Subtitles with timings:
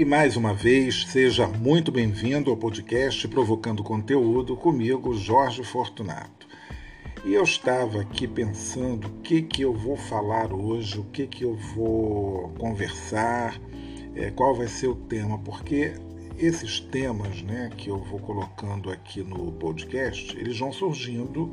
[0.00, 6.48] E mais uma vez, seja muito bem-vindo ao podcast Provocando Conteúdo comigo, Jorge Fortunato.
[7.22, 11.44] E eu estava aqui pensando o que, que eu vou falar hoje, o que, que
[11.44, 13.60] eu vou conversar,
[14.14, 15.92] é, qual vai ser o tema, porque
[16.38, 21.50] esses temas né, que eu vou colocando aqui no podcast, eles vão surgindo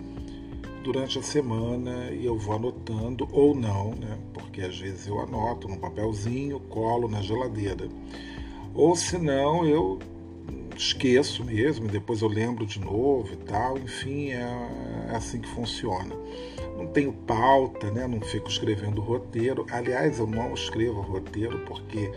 [0.86, 5.68] durante a semana e eu vou anotando ou não, né, porque às vezes eu anoto
[5.68, 7.90] num papelzinho, colo na geladeira.
[8.78, 9.98] Ou senão eu
[10.78, 16.16] esqueço mesmo, depois eu lembro de novo e tal, enfim, é, é assim que funciona.
[16.78, 18.06] Não tenho pauta, né?
[18.06, 19.66] não fico escrevendo roteiro.
[19.72, 22.12] Aliás, eu não escrevo roteiro porque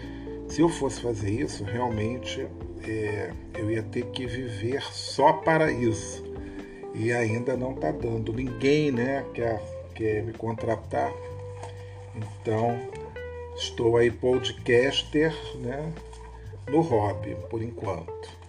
[0.47, 2.47] se eu fosse fazer isso, realmente
[2.87, 6.23] é, eu ia ter que viver só para isso.
[6.95, 8.35] E ainda não está dando.
[8.35, 9.63] Ninguém né, quer,
[9.95, 11.11] quer me contratar.
[12.15, 12.79] Então,
[13.57, 15.91] estou aí podcaster, né?
[16.71, 18.41] No hobby, por enquanto.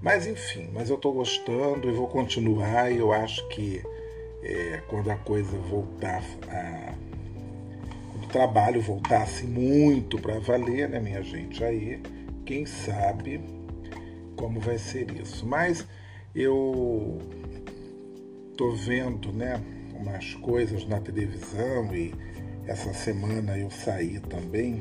[0.00, 3.82] Mas enfim, mas eu estou gostando e vou continuar e eu acho que
[4.42, 6.94] é, quando a coisa voltar a.
[8.12, 11.62] Quando o trabalho voltasse muito para valer, né, minha gente?
[11.64, 12.00] Aí,
[12.44, 13.40] quem sabe
[14.36, 15.44] como vai ser isso.
[15.44, 15.86] Mas
[16.34, 17.18] eu
[18.56, 19.60] tô vendo, né,
[19.94, 22.14] umas coisas na televisão e
[22.66, 24.80] essa semana eu saí também,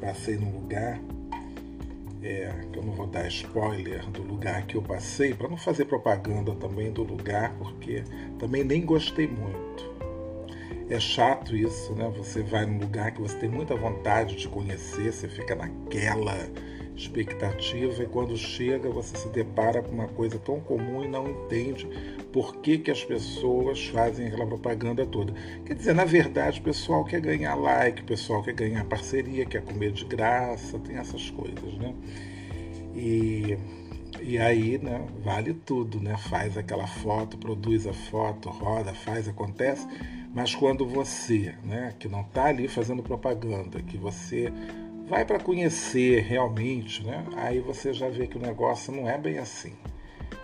[0.00, 1.00] passei num lugar
[2.22, 5.86] é, que eu não vou dar spoiler do lugar que eu passei, para não fazer
[5.86, 8.04] propaganda também do lugar, porque
[8.38, 9.90] também nem gostei muito.
[10.88, 12.12] É chato isso, né?
[12.16, 16.36] Você vai num lugar que você tem muita vontade de conhecer, você fica naquela
[17.00, 21.88] expectativa e quando chega você se depara com uma coisa tão comum e não entende
[22.32, 25.32] por que, que as pessoas fazem aquela propaganda toda.
[25.64, 29.62] Quer dizer, na verdade, o pessoal quer ganhar like, o pessoal quer ganhar parceria, quer
[29.62, 31.94] comer de graça, tem essas coisas, né?
[32.94, 33.58] E,
[34.20, 36.16] e aí, né, vale tudo, né?
[36.16, 39.86] Faz aquela foto, produz a foto, roda, faz, acontece.
[40.32, 44.52] Mas quando você, né, que não está ali fazendo propaganda, que você
[45.10, 49.38] vai para conhecer realmente, né, aí você já vê que o negócio não é bem
[49.38, 49.72] assim.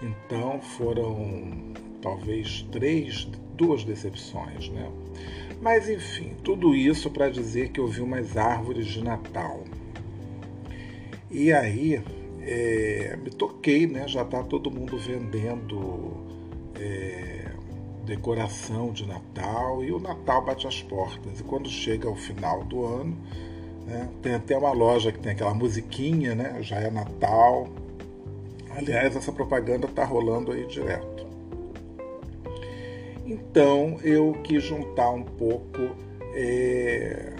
[0.03, 1.73] Então foram
[2.03, 4.91] talvez três, duas decepções, né?
[5.63, 9.63] Mas enfim, tudo isso para dizer que eu vi umas árvores de Natal.
[11.31, 12.03] E aí
[12.43, 14.07] é, me toquei, né?
[14.09, 16.13] Já está todo mundo vendendo
[16.75, 17.53] é,
[18.05, 21.41] decoração de Natal e o Natal bate as portas.
[21.41, 23.17] E quando chega ao final do ano,
[23.87, 26.59] né, tem até uma loja que tem aquela musiquinha, né?
[26.61, 27.69] Já é Natal,
[28.77, 31.27] Aliás, essa propaganda está rolando aí direto.
[33.25, 35.97] Então eu quis juntar um pouco
[36.35, 37.33] é,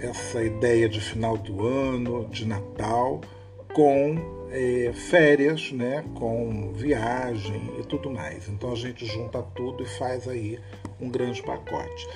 [0.00, 3.20] essa ideia de final do ano, de Natal,
[3.74, 4.14] com
[4.52, 8.48] é, férias, né, com viagem e tudo mais.
[8.48, 10.60] Então a gente junta tudo e faz aí
[11.00, 12.08] um grande pacote.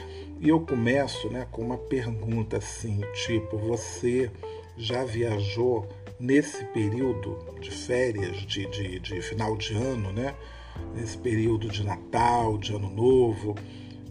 [0.43, 4.31] E eu começo né, com uma pergunta assim, tipo, você
[4.75, 5.87] já viajou
[6.19, 10.35] nesse período de férias, de, de, de, final de ano, né?
[10.95, 13.55] nesse período de Natal, de Ano Novo,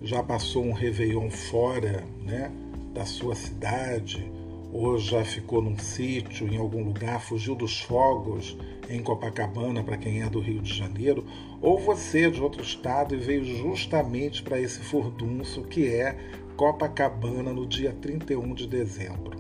[0.03, 2.51] já passou um Réveillon fora né?
[2.93, 4.31] da sua cidade,
[4.71, 8.55] ou já ficou num sítio, em algum lugar, fugiu dos fogos
[8.89, 11.25] em Copacabana, para quem é do Rio de Janeiro,
[11.61, 16.17] ou você é de outro estado e veio justamente para esse furdunço que é
[16.57, 19.37] Copacabana no dia 31 de dezembro.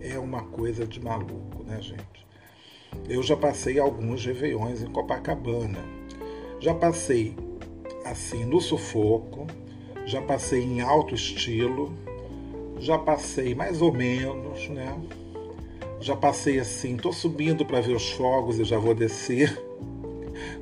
[0.00, 2.26] É uma coisa de maluco né, gente?
[3.08, 5.78] Eu já passei alguns réveillões em Copacabana.
[6.60, 7.34] Já passei
[8.04, 9.46] assim no sufoco,
[10.04, 11.92] já passei em alto estilo,
[12.78, 15.00] já passei mais ou menos, né?
[16.02, 19.56] Já passei assim, tô subindo para ver os fogos e já vou descer.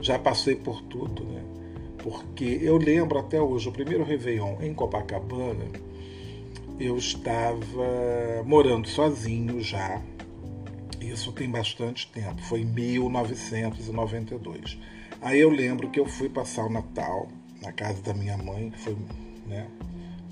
[0.02, 1.42] Já passei por tudo, né?
[2.02, 5.64] Porque eu lembro até hoje, o primeiro Réveillon em Copacabana,
[6.78, 10.02] eu estava morando sozinho já,
[11.00, 14.78] isso tem bastante tempo, foi em 1992.
[15.22, 17.28] Aí eu lembro que eu fui passar o Natal
[17.62, 18.96] na casa da minha mãe, que foi
[19.46, 19.66] né,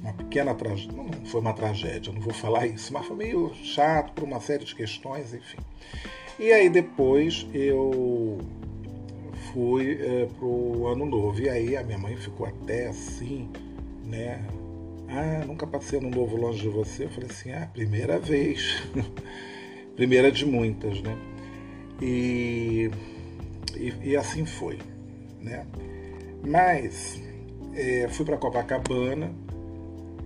[0.08, 0.93] uma pequena tragédia.
[0.96, 4.64] Não foi uma tragédia, não vou falar isso, mas foi meio chato por uma série
[4.64, 5.58] de questões, enfim.
[6.38, 8.38] E aí depois eu
[9.52, 11.40] fui é, pro ano novo.
[11.40, 13.49] E aí a minha mãe ficou até assim,
[14.05, 14.44] né?
[15.08, 17.05] Ah, nunca passei ano novo longe de você.
[17.05, 18.82] Eu falei assim, ah, primeira vez.
[19.96, 21.16] primeira de muitas, né?
[22.00, 22.90] E,
[23.76, 24.78] e, e assim foi,
[25.40, 25.66] né?
[26.46, 27.20] Mas
[27.75, 29.32] é, fui para Copacabana,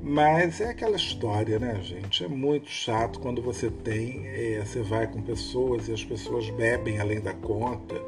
[0.03, 2.25] mas é aquela história, né, gente?
[2.25, 6.99] É muito chato quando você tem, é, você vai com pessoas e as pessoas bebem
[6.99, 8.03] além da conta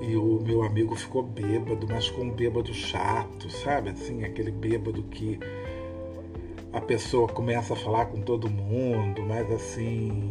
[0.00, 3.90] e o meu amigo ficou bêbado, mas com um bêbado chato, sabe?
[3.90, 5.38] Assim, aquele bêbado que
[6.72, 10.30] a pessoa começa a falar com todo mundo, mas assim,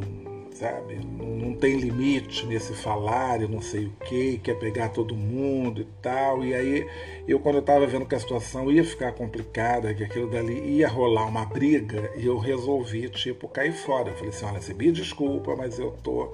[0.54, 0.96] sabe?
[0.96, 5.88] Não, tem limite nesse falar e não sei o que, quer pegar todo mundo e
[6.02, 6.44] tal.
[6.44, 6.88] E aí
[7.28, 10.88] eu, quando eu estava vendo que a situação ia ficar complicada, que aquilo dali ia
[10.88, 14.10] rolar uma briga, eu resolvi, tipo, cair fora.
[14.10, 16.32] Eu falei assim: olha, se me desculpa, mas eu tô,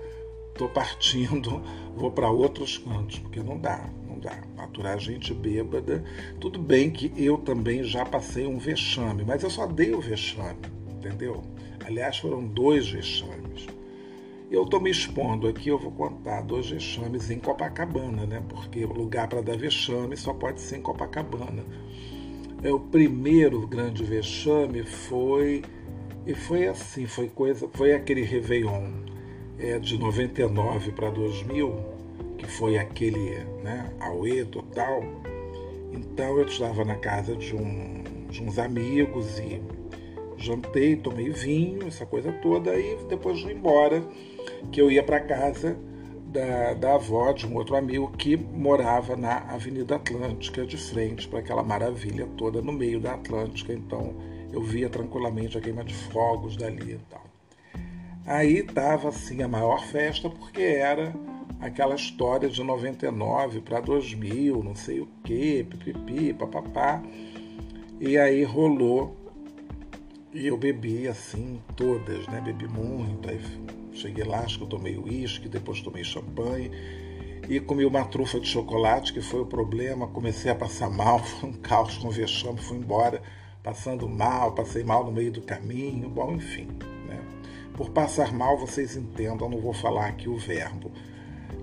[0.56, 1.62] tô partindo,
[1.96, 3.90] vou para outros cantos, porque não dá.
[4.08, 4.42] Não dá.
[4.58, 6.04] Aturar gente bêbada.
[6.40, 10.60] Tudo bem que eu também já passei um vexame, mas eu só dei o vexame,
[10.90, 11.42] entendeu?
[11.86, 13.79] Aliás, foram dois vexames.
[14.52, 18.44] Eu estou me expondo aqui, eu vou contar dois vexames em Copacabana, né?
[18.50, 21.64] Porque o lugar para dar vexame só pode ser em Copacabana.
[22.64, 25.62] É, o primeiro grande vexame foi
[26.26, 28.90] e foi assim, foi coisa, foi aquele Réveillon
[29.60, 31.76] é, de 99 para 2000,
[32.38, 35.04] que foi aquele, né, auê total.
[35.92, 39.62] Então eu estava na casa de, um, de uns amigos e
[40.38, 44.04] jantei, tomei vinho, essa coisa toda, e depois fui embora,
[44.72, 45.78] que eu ia para casa
[46.30, 51.40] da, da avó de um outro amigo que morava na Avenida Atlântica, de frente para
[51.40, 53.74] aquela maravilha toda no meio da Atlântica.
[53.74, 54.16] Então
[54.52, 57.24] eu via tranquilamente a queima de fogos dali e tal.
[58.26, 61.14] Aí estava assim a maior festa porque era
[61.60, 67.02] aquela história de 99 para 2000, não sei o que, pipipi, papapá.
[68.00, 69.18] E aí rolou
[70.32, 72.40] e eu bebi assim, todas, né?
[72.40, 73.30] Bebi muito.
[73.30, 73.42] Aí
[74.00, 76.72] cheguei lá, acho que eu tomei uísque, depois tomei champanhe.
[77.48, 80.08] E comi uma trufa de chocolate, que foi o problema.
[80.08, 83.22] Comecei a passar mal, foi um caos com vexame, fui embora
[83.64, 86.10] passando mal, passei mal no meio do caminho.
[86.10, 86.68] Bom, enfim.
[87.08, 87.20] Né?
[87.76, 90.92] Por passar mal, vocês entendam, não vou falar aqui o verbo.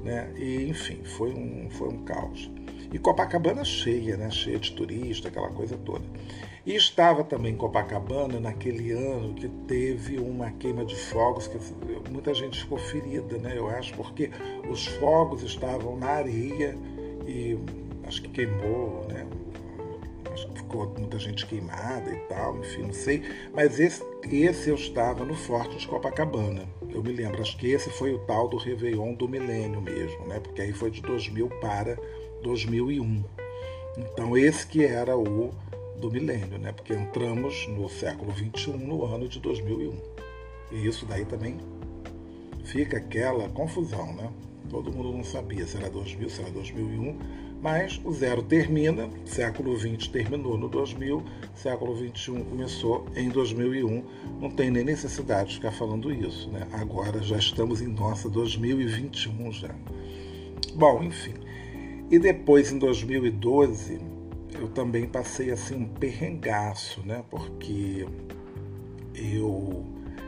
[0.05, 0.33] Né?
[0.37, 2.51] E, enfim, foi um, foi um caos.
[2.93, 4.31] E Copacabana cheia, né?
[4.31, 6.05] cheia de turista, aquela coisa toda.
[6.67, 11.57] E estava também em Copacabana naquele ano que teve uma queima de fogos, que
[12.11, 13.57] muita gente ficou ferida, né?
[13.57, 14.33] Eu acho, porque
[14.69, 16.77] os fogos estavam na areia
[17.25, 17.57] e
[18.05, 19.25] acho que queimou, né?
[20.33, 23.23] Acho que ficou muita gente queimada e tal, enfim, não sei.
[23.55, 26.65] Mas esse, esse eu estava no Forte de Copacabana.
[26.91, 30.41] Eu me lembro, acho que esse foi o tal do Réveillon do milênio mesmo, né?
[30.41, 31.97] Porque aí foi de 2000 para
[32.43, 33.23] 2001.
[33.99, 35.55] Então esse que era o
[36.01, 36.73] do milênio, né?
[36.73, 39.97] porque entramos no século XXI no ano de 2001.
[40.73, 41.59] E isso daí também
[42.65, 44.31] fica aquela confusão, né?
[44.69, 47.17] Todo mundo não sabia se era 2000, se era 2001,
[47.63, 51.23] mas o zero termina, século XX terminou no 2000,
[51.55, 54.03] século XXI começou em 2001.
[54.41, 56.67] Não tem nem necessidade de ficar falando isso, né?
[56.73, 59.75] Agora já estamos em nossa 2021 já.
[60.75, 61.35] Bom, enfim.
[62.11, 64.01] E depois, em 2012,
[64.59, 67.25] eu também passei assim um perrengaço, né?
[67.31, 68.07] Porque
[69.15, 69.85] eu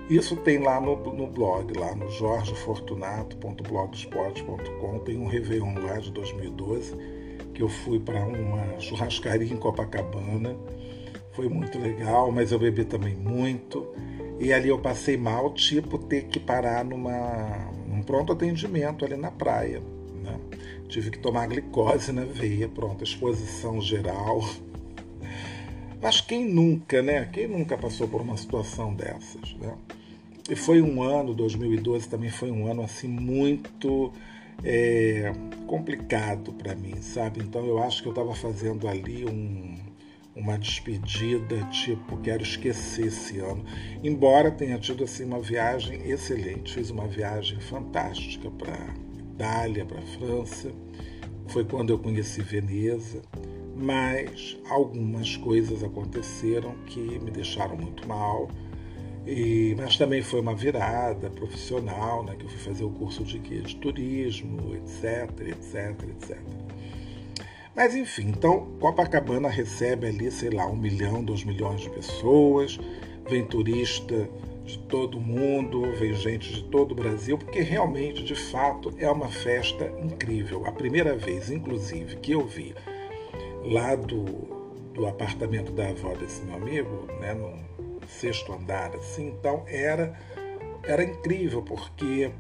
[0.09, 6.97] isso tem lá no, no blog, lá no jorgefortunato.blogspot.com, tem um Réveillon lá de 2012,
[7.53, 10.57] que eu fui para uma churrascaria em Copacabana.
[11.33, 13.87] Foi muito legal, mas eu bebi também muito.
[14.41, 19.31] E ali eu passei mal, tipo ter que parar numa, num pronto atendimento ali na
[19.31, 19.83] praia.
[20.23, 20.41] Né?
[20.89, 24.43] Tive que tomar glicose na veia, pronto, exposição geral.
[26.01, 27.27] Mas quem nunca, né?
[27.27, 29.77] Quem nunca passou por uma situação dessas, né?
[30.49, 34.11] E foi um ano, 2012 também foi um ano assim muito
[34.65, 35.31] é,
[35.67, 37.41] complicado para mim, sabe?
[37.41, 39.77] Então eu acho que eu estava fazendo ali um,
[40.35, 43.63] uma despedida, tipo, quero esquecer esse ano.
[44.03, 48.95] Embora tenha tido assim uma viagem excelente, fiz uma viagem fantástica para
[49.39, 50.73] Itália, para a França.
[51.47, 53.23] Foi quando eu conheci Veneza,
[53.77, 58.51] mas algumas coisas aconteceram que me deixaram muito mal.
[59.25, 63.39] E, mas também foi uma virada profissional, né, que eu fui fazer o curso de
[63.39, 66.39] guia de turismo, etc, etc, etc.
[67.77, 72.81] Mas enfim, então Copacabana recebe ali, sei lá, um milhão, dois milhões de pessoas,
[73.29, 74.29] vem turista
[74.69, 79.29] de todo mundo, vem gente de todo o Brasil, porque realmente, de fato, é uma
[79.29, 80.67] festa incrível.
[80.67, 82.75] A primeira vez, inclusive, que eu vi
[83.65, 84.25] lá do,
[84.93, 90.15] do apartamento da avó desse meu amigo, né, no sexto andar, assim, então era,
[90.83, 92.31] era incrível, porque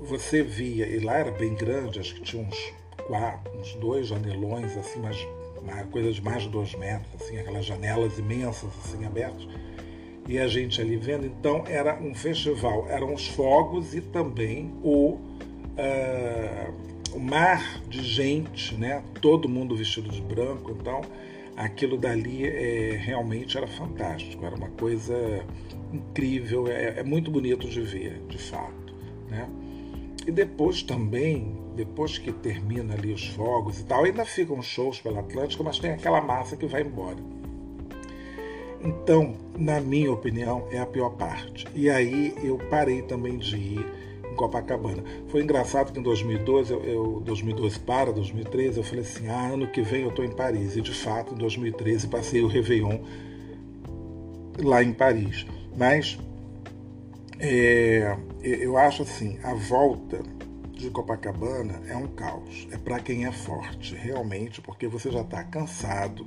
[0.00, 2.72] você via, e lá era bem grande, acho que tinha uns
[3.06, 5.16] quatro, uns dois janelões, assim, mas
[5.60, 9.46] uma coisa de mais de dois metros, assim, aquelas janelas imensas, assim, abertas.
[10.28, 15.18] E a gente ali vendo, então era um festival, eram os fogos e também o,
[15.76, 16.74] uh,
[17.14, 19.02] o mar de gente, né?
[19.20, 21.02] Todo mundo vestido de branco, então
[21.56, 25.44] aquilo dali é, realmente era fantástico, era uma coisa
[25.92, 28.94] incrível, é, é muito bonito de ver, de fato,
[29.28, 29.46] né?
[30.26, 35.20] E depois também depois que termina ali os fogos e tal, ainda ficam shows pela
[35.20, 37.33] Atlântica, mas tem aquela massa que vai embora.
[38.84, 41.66] Então, na minha opinião, é a pior parte.
[41.74, 43.86] E aí eu parei também de ir
[44.30, 45.02] em Copacabana.
[45.28, 49.66] Foi engraçado que em 2012, eu, eu 2012 para 2013, eu falei assim: ah, ano
[49.68, 50.76] que vem eu estou em Paris.
[50.76, 52.98] E de fato, em 2013, passei o Réveillon
[54.62, 55.46] lá em Paris.
[55.74, 56.18] Mas
[57.40, 60.20] é, eu acho assim: a volta
[60.72, 62.68] de Copacabana é um caos.
[62.70, 66.26] É para quem é forte, realmente, porque você já está cansado.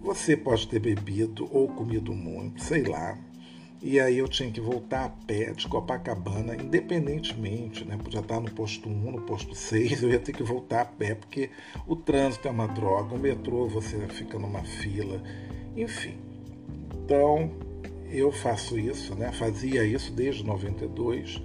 [0.00, 3.18] Você pode ter bebido ou comido muito, sei lá.
[3.82, 7.96] E aí eu tinha que voltar a pé de Copacabana, independentemente, né?
[7.96, 11.14] Podia estar no posto 1, no posto 6, eu ia ter que voltar a pé,
[11.14, 11.50] porque
[11.86, 15.22] o trânsito é uma droga, o metrô você fica numa fila,
[15.74, 16.18] enfim.
[17.04, 17.50] Então,
[18.10, 19.32] eu faço isso, né?
[19.32, 21.40] Fazia isso desde 92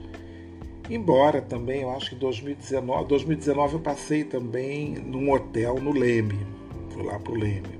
[0.89, 6.45] Embora também, eu acho que 2019, 2019 eu passei também num hotel no Leme,
[6.89, 7.75] fui lá pro Leme.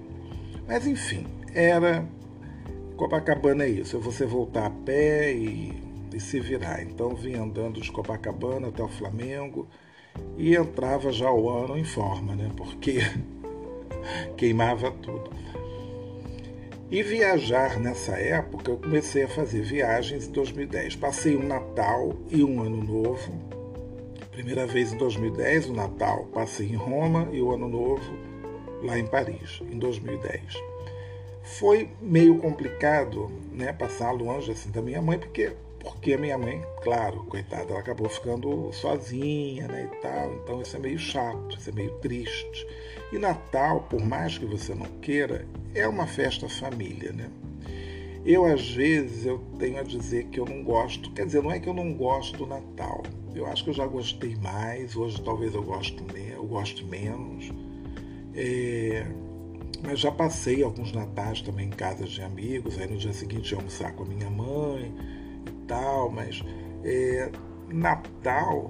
[0.68, 2.06] Mas enfim, era
[2.98, 5.74] Copacabana é isso, é você voltar a pé e,
[6.14, 6.82] e se virar.
[6.82, 9.68] Então vim andando de Copacabana até o Flamengo
[10.38, 12.50] e entrava já o ano em forma, né?
[12.56, 13.00] Porque
[14.38, 15.30] queimava tudo.
[16.90, 20.96] E viajar nessa época, eu comecei a fazer viagens em 2010.
[20.96, 23.34] Passei um Natal e um Ano Novo.
[24.32, 28.25] Primeira vez em 2010, o Natal passei em Roma e o Ano Novo
[28.86, 30.42] lá em Paris, em 2010.
[31.44, 35.54] Foi meio complicado, né, passar longe assim da minha mãe, porque
[35.86, 40.34] porque a minha mãe, claro, coitada, ela acabou ficando sozinha, né, e tal.
[40.34, 42.68] Então isso é meio chato, isso é meio triste.
[43.14, 47.30] E Natal, por mais que você não queira, é uma festa família, né?
[48.26, 51.60] Eu, às vezes, eu tenho a dizer que eu não gosto, quer dizer, não é
[51.60, 53.04] que eu não gosto do Natal.
[53.36, 57.52] Eu acho que eu já gostei mais, hoje talvez eu, gosto, eu goste menos.
[58.36, 59.06] É,
[59.84, 63.60] mas já passei alguns natais também em casas de amigos, aí no dia seguinte eu
[63.60, 64.94] almoçar com a minha mãe
[65.48, 66.44] e tal, mas
[66.84, 67.32] é,
[67.70, 68.70] Natal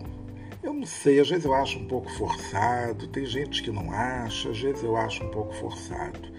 [0.65, 4.49] eu não sei, às vezes eu acho um pouco forçado, tem gente que não acha,
[4.49, 6.33] às vezes eu acho um pouco forçado.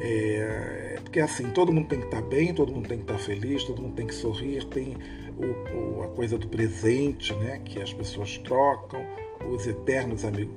[0.00, 3.62] É, porque assim, todo mundo tem que estar bem, todo mundo tem que estar feliz,
[3.64, 4.96] todo mundo tem que sorrir, tem
[5.36, 9.04] o, o, a coisa do presente, né, que as pessoas trocam,
[9.46, 10.54] os eternos amigos,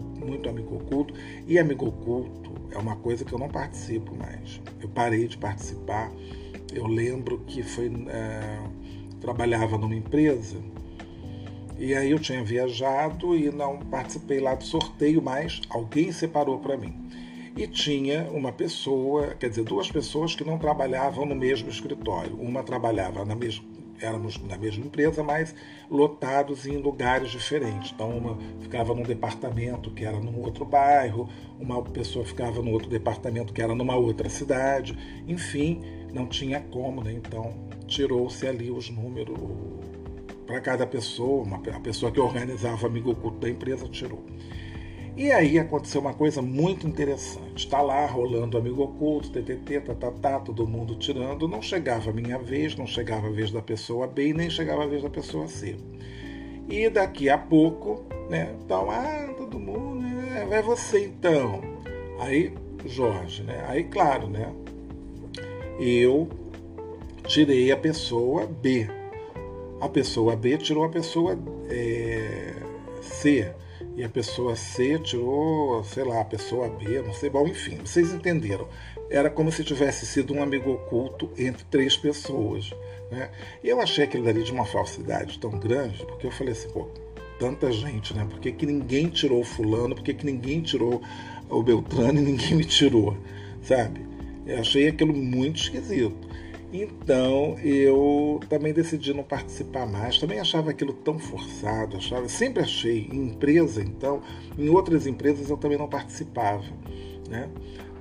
[0.00, 1.14] muito amigo oculto.
[1.46, 4.60] E amigo oculto é uma coisa que eu não participo mais.
[4.80, 6.10] Eu parei de participar.
[6.72, 7.86] Eu lembro que foi.
[8.08, 8.58] É,
[9.20, 10.56] trabalhava numa empresa
[11.80, 16.76] e aí eu tinha viajado e não participei lá do sorteio, mas alguém separou para
[16.76, 16.94] mim.
[17.56, 22.36] E tinha uma pessoa, quer dizer, duas pessoas que não trabalhavam no mesmo escritório.
[22.38, 23.64] Uma trabalhava na mesma,
[24.00, 25.54] éramos na mesma empresa, mas
[25.90, 27.92] lotados em lugares diferentes.
[27.92, 31.28] Então, uma ficava num departamento que era num outro bairro,
[31.58, 34.96] uma pessoa ficava no outro departamento que era numa outra cidade.
[35.26, 37.12] Enfim, não tinha como, né?
[37.12, 37.54] Então,
[37.86, 39.38] tirou-se ali os números,
[40.46, 44.24] para cada pessoa, uma, a pessoa que organizava o amigo oculto da empresa tirou.
[45.16, 47.66] E aí aconteceu uma coisa muito interessante.
[47.66, 51.46] Está lá rolando amigo oculto, TTT, tatatá, tá, tá, todo mundo tirando.
[51.46, 54.86] Não chegava a minha vez, não chegava a vez da pessoa B nem chegava a
[54.86, 55.76] vez da pessoa C.
[56.68, 58.54] E daqui a pouco, né?
[58.64, 61.60] Então, ah, todo mundo, né, é você então.
[62.20, 62.54] Aí,
[62.86, 63.64] Jorge, né?
[63.68, 64.52] Aí, claro, né?
[65.78, 66.28] Eu
[67.26, 68.88] tirei a pessoa B
[69.80, 71.38] a pessoa B tirou a pessoa
[71.68, 72.54] é,
[73.00, 73.50] C.
[73.96, 78.12] E a pessoa C tirou, sei lá, a pessoa B, não sei, bom, enfim, vocês
[78.12, 78.68] entenderam.
[79.10, 82.70] Era como se tivesse sido um amigo oculto entre três pessoas.
[83.10, 83.30] Né?
[83.62, 86.88] E eu achei aquilo dali de uma falsidade tão grande, porque eu falei assim, pô,
[87.38, 88.26] tanta gente, né?
[88.28, 89.94] Por que, que ninguém tirou fulano?
[89.94, 91.02] Por que, que ninguém tirou
[91.48, 93.16] o Beltrano e ninguém me tirou?
[93.62, 94.06] Sabe?
[94.46, 96.29] Eu achei aquilo muito esquisito.
[96.72, 100.18] Então eu também decidi não participar mais.
[100.18, 103.08] Também achava aquilo tão forçado, achava, sempre achei.
[103.12, 104.22] Em empresa, então,
[104.56, 106.64] em outras empresas eu também não participava,
[107.28, 107.48] né?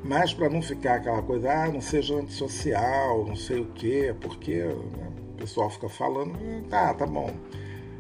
[0.04, 4.64] Mas para não ficar aquela coisa, ah, não seja antissocial, não sei o quê, porque
[4.64, 6.38] né, o pessoal fica falando,
[6.70, 7.32] tá, tá bom,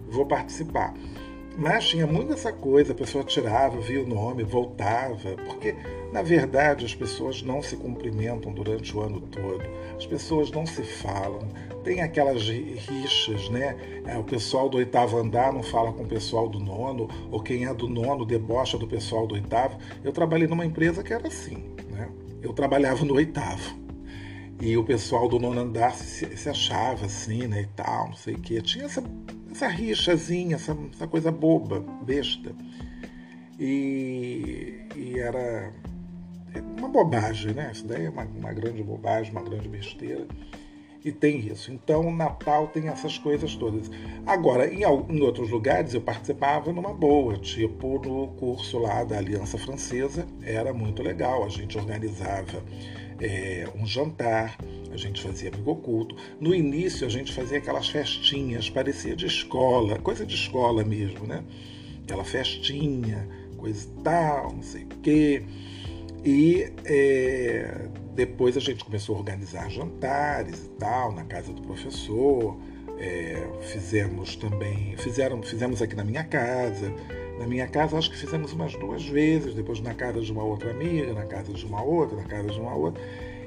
[0.07, 0.93] vou participar.
[1.57, 5.75] Mas tinha muito essa coisa, a pessoa tirava, via o nome, voltava, porque
[6.11, 9.63] na verdade as pessoas não se cumprimentam durante o ano todo,
[9.97, 11.47] as pessoas não se falam,
[11.83, 13.75] tem aquelas rixas, né?
[14.05, 17.65] É, o pessoal do oitavo andar não fala com o pessoal do nono, ou quem
[17.65, 19.77] é do nono debocha do pessoal do oitavo.
[20.03, 22.09] Eu trabalhei numa empresa que era assim, né?
[22.41, 23.77] Eu trabalhava no oitavo.
[24.61, 28.33] E o pessoal do nono andar se, se achava assim, né, e tal, não sei
[28.33, 28.61] o quê.
[28.61, 29.01] Tinha essa
[29.51, 32.55] essa rixazinha, essa, essa coisa boba, besta.
[33.59, 35.73] E, e era
[36.77, 37.69] uma bobagem, né?
[37.71, 40.27] Isso daí é uma, uma grande bobagem, uma grande besteira.
[41.03, 41.71] E tem isso.
[41.71, 43.89] Então, Natal tem essas coisas todas.
[44.25, 49.57] Agora, em, em, outros lugares eu participava numa boa, tipo no curso lá da Aliança
[49.57, 51.45] Francesa, era muito legal.
[51.45, 52.61] A gente organizava
[53.21, 54.57] é, um jantar,
[54.91, 56.17] a gente fazia amigo oculto.
[56.39, 61.43] No início a gente fazia aquelas festinhas, parecia de escola, coisa de escola mesmo, né?
[62.03, 63.25] Aquela festinha,
[63.55, 65.43] coisa e tal, não sei o quê.
[66.23, 72.57] E é, depois a gente começou a organizar jantares e tal, na casa do professor.
[72.97, 76.93] É, fizemos também, fizeram, fizemos aqui na minha casa.
[77.39, 80.71] Na minha casa acho que fizemos umas duas vezes, depois na casa de uma outra
[80.71, 83.01] amiga, na casa de uma outra, na casa de uma outra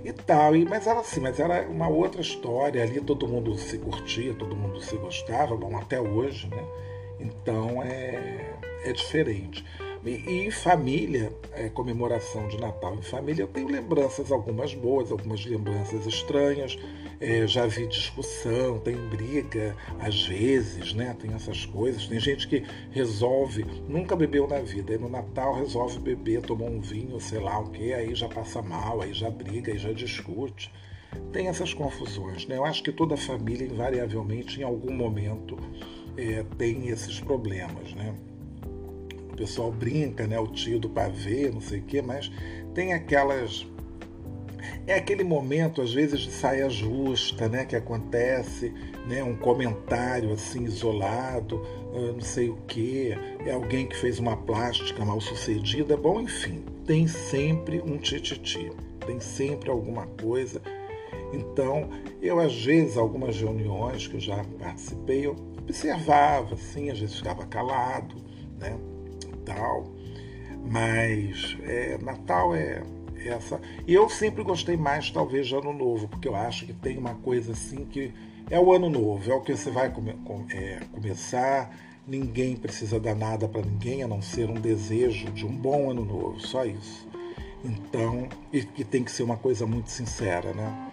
[0.04, 0.56] e tal.
[0.56, 2.82] E, mas era assim, mas era uma outra história.
[2.82, 6.64] Ali todo mundo se curtia, todo mundo se gostava, bom, até hoje, né?
[7.20, 9.64] Então é, é diferente.
[10.04, 15.44] E, e família, é, comemoração de Natal em família, eu tenho lembranças, algumas boas, algumas
[15.46, 16.76] lembranças estranhas.
[17.20, 21.16] É, já vi discussão, tem briga, às vezes, né?
[21.20, 22.08] Tem essas coisas.
[22.08, 26.80] Tem gente que resolve, nunca bebeu na vida, aí no Natal resolve beber, tomar um
[26.80, 30.72] vinho, sei lá o que, aí já passa mal, aí já briga, aí já discute.
[31.32, 32.56] Tem essas confusões, né?
[32.56, 35.56] Eu acho que toda família, invariavelmente, em algum momento,
[36.16, 38.12] é, tem esses problemas, né?
[39.32, 40.38] O pessoal brinca, né?
[40.38, 42.30] O tio do pavê, não sei o quê, mas
[42.74, 43.66] tem aquelas.
[44.86, 47.64] É aquele momento, às vezes, de saia justa, né?
[47.64, 48.72] Que acontece,
[49.08, 49.22] né?
[49.22, 51.60] Um comentário assim isolado,
[51.92, 55.96] não sei o quê, é alguém que fez uma plástica mal sucedida.
[55.96, 58.70] Bom, enfim, tem sempre um tititi,
[59.06, 60.62] tem sempre alguma coisa.
[61.32, 61.88] Então,
[62.20, 67.46] eu às vezes, algumas reuniões que eu já participei, eu observava, assim, às vezes ficava
[67.46, 68.14] calado,
[68.58, 68.76] né?
[69.42, 69.84] Natal,
[70.64, 72.82] mas é, Natal é,
[73.16, 73.60] é essa.
[73.86, 77.14] E eu sempre gostei mais, talvez, de Ano Novo, porque eu acho que tem uma
[77.16, 78.12] coisa assim que
[78.48, 81.74] é o Ano Novo, é o que você vai come, com, é, começar.
[82.06, 86.04] Ninguém precisa dar nada para ninguém a não ser um desejo de um bom Ano
[86.04, 87.06] Novo, só isso.
[87.64, 90.90] Então, e que tem que ser uma coisa muito sincera, né?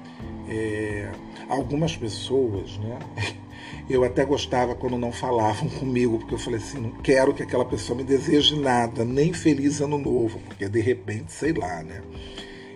[0.47, 1.11] É,
[1.47, 2.99] algumas pessoas, né?
[3.89, 7.65] Eu até gostava quando não falavam comigo, porque eu falei assim, não quero que aquela
[7.65, 12.01] pessoa me deseje nada, nem feliz ano novo, porque de repente, sei lá, né?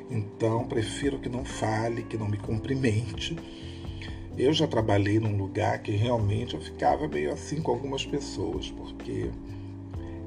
[0.09, 3.35] Então, prefiro que não fale, que não me cumprimente.
[4.37, 9.29] Eu já trabalhei num lugar que realmente eu ficava meio assim com algumas pessoas, porque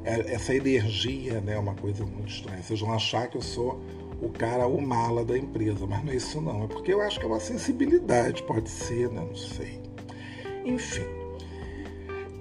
[0.05, 2.63] é, essa energia né, é uma coisa muito estranha.
[2.63, 3.81] Vocês vão achar que eu sou
[4.21, 6.65] o cara, o mala da empresa, mas não é isso não.
[6.65, 9.21] É porque eu acho que é uma sensibilidade, pode ser, né?
[9.27, 9.86] Não sei.
[10.67, 11.07] Enfim.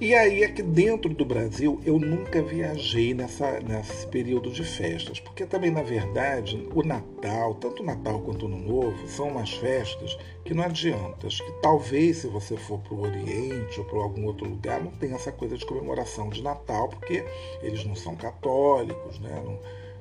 [0.01, 5.21] E aí é que dentro do Brasil eu nunca viajei nessa, nesse período de festas,
[5.21, 9.53] porque também, na verdade, o Natal, tanto o Natal quanto o Ano Novo, são umas
[9.53, 11.27] festas que não adianta.
[11.27, 15.13] Que talvez se você for para o Oriente ou para algum outro lugar, não tem
[15.13, 17.23] essa coisa de comemoração de Natal, porque
[17.61, 19.41] eles não são católicos, né?
[19.45, 19.57] Não,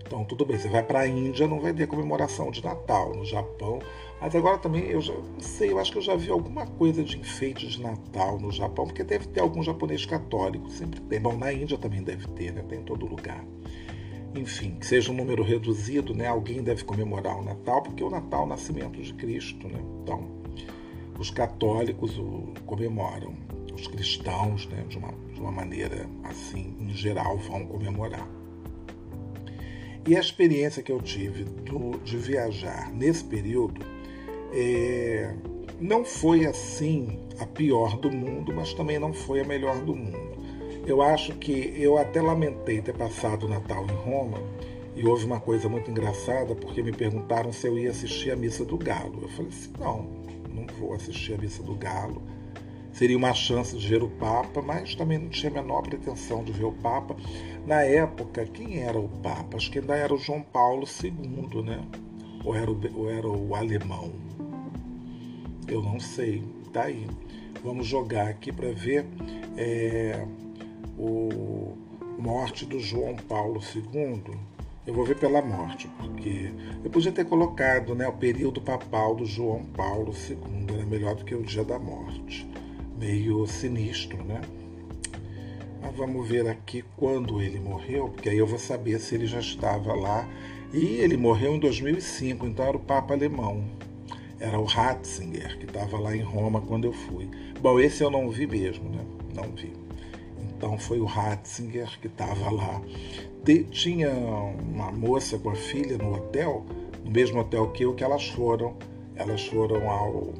[0.06, 3.14] então, tudo bem, você vai para a Índia, não vai ter comemoração de Natal.
[3.14, 3.78] No Japão,
[4.20, 7.02] mas agora também, eu já não sei, eu acho que eu já vi alguma coisa
[7.02, 11.20] de enfeite de Natal no Japão, porque deve ter algum japonês católico, sempre tem.
[11.20, 12.62] Bom, na Índia também deve ter, né?
[12.68, 13.44] Tem em todo lugar.
[14.34, 16.26] Enfim, que seja um número reduzido, né?
[16.26, 19.80] Alguém deve comemorar o Natal, porque o Natal é o nascimento de Cristo, né?
[20.02, 20.28] Então,
[21.18, 23.34] os católicos o comemoram,
[23.72, 24.84] os cristãos, né?
[24.88, 28.28] De uma, de uma maneira assim, em geral, vão comemorar.
[30.06, 33.80] E a experiência que eu tive do, de viajar nesse período
[34.52, 35.34] é,
[35.80, 40.34] não foi assim a pior do mundo, mas também não foi a melhor do mundo.
[40.86, 44.38] Eu acho que eu até lamentei ter passado o Natal em Roma
[44.94, 48.64] e houve uma coisa muito engraçada porque me perguntaram se eu ia assistir a missa
[48.64, 49.20] do Galo.
[49.22, 50.02] Eu falei assim: não,
[50.52, 52.22] não vou assistir a missa do Galo.
[52.94, 56.52] Seria uma chance de ver o Papa, mas também não tinha a menor pretensão de
[56.52, 57.16] ver o Papa.
[57.66, 59.56] Na época, quem era o Papa?
[59.56, 61.84] Acho que ainda era o João Paulo II, né?
[62.44, 64.12] Ou era o, ou era o alemão?
[65.66, 66.44] Eu não sei.
[66.72, 67.04] Tá aí.
[67.64, 69.04] Vamos jogar aqui para ver
[69.56, 70.24] é,
[70.96, 71.76] o
[72.16, 74.22] morte do João Paulo II.
[74.86, 76.52] Eu vou ver pela morte, porque
[76.84, 81.24] eu podia ter colocado né, o período papal do João Paulo II, era melhor do
[81.24, 82.46] que o dia da morte.
[83.04, 84.40] Meio sinistro, né?
[85.82, 89.40] Mas vamos ver aqui quando ele morreu, porque aí eu vou saber se ele já
[89.40, 90.26] estava lá.
[90.72, 93.62] E ele morreu em 2005, então era o Papa Alemão.
[94.40, 97.28] Era o Ratzinger, que estava lá em Roma quando eu fui.
[97.60, 99.04] Bom, esse eu não vi mesmo, né?
[99.34, 99.74] Não vi.
[100.56, 102.80] Então foi o Ratzinger que estava lá.
[103.70, 106.64] tinha uma moça com a filha no hotel,
[107.04, 108.74] no mesmo hotel que eu, que elas foram.
[109.14, 110.32] Elas foram ao,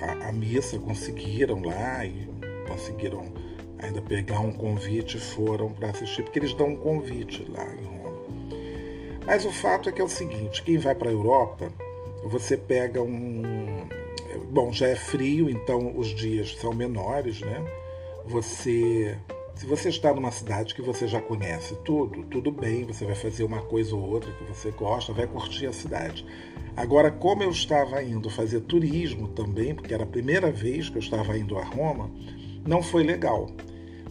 [0.00, 2.28] a, a missa, conseguiram lá e
[2.68, 3.32] conseguiram
[3.78, 7.84] ainda pegar um convite e foram para assistir, porque eles dão um convite lá em
[7.84, 8.20] Roma.
[9.26, 11.72] Mas o fato é que é o seguinte: quem vai para a Europa,
[12.24, 13.88] você pega um.
[14.50, 17.64] Bom, já é frio, então os dias são menores, né?
[18.26, 19.16] Você
[19.60, 23.44] se você está numa cidade que você já conhece tudo, tudo bem, você vai fazer
[23.44, 26.24] uma coisa ou outra que você gosta, vai curtir a cidade.
[26.74, 31.00] Agora, como eu estava indo fazer turismo também, porque era a primeira vez que eu
[31.02, 32.10] estava indo a Roma,
[32.66, 33.50] não foi legal,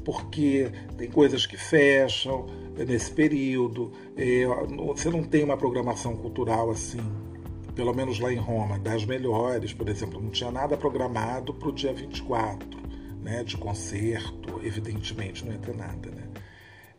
[0.05, 2.45] porque tem coisas que fecham
[2.77, 4.45] nesse período, é,
[4.85, 7.01] você não tem uma programação cultural assim,
[7.73, 11.71] pelo menos lá em Roma, das melhores, por exemplo, não tinha nada programado para o
[11.71, 12.88] dia 24
[13.29, 16.09] né, de concerto, evidentemente não entra nada.
[16.09, 16.23] Né?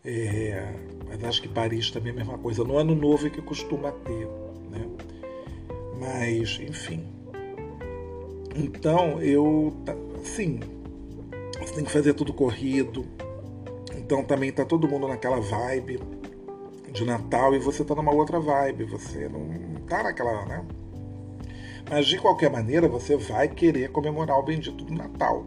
[0.04, 0.72] É,
[1.08, 2.62] mas acho que Paris também é a mesma coisa.
[2.62, 4.28] No ano novo é que costuma ter.
[4.70, 4.86] Né?
[5.98, 7.04] Mas, enfim.
[8.54, 9.72] Então, eu.
[10.22, 10.60] Sim,
[11.58, 13.04] você tem que fazer tudo corrido.
[13.96, 16.00] Então, também tá todo mundo naquela vibe
[16.92, 18.84] de Natal e você tá numa outra vibe.
[18.84, 20.46] Você não tá naquela.
[20.46, 20.64] Né?
[21.90, 25.44] Mas, de qualquer maneira, você vai querer comemorar o bendito do Natal.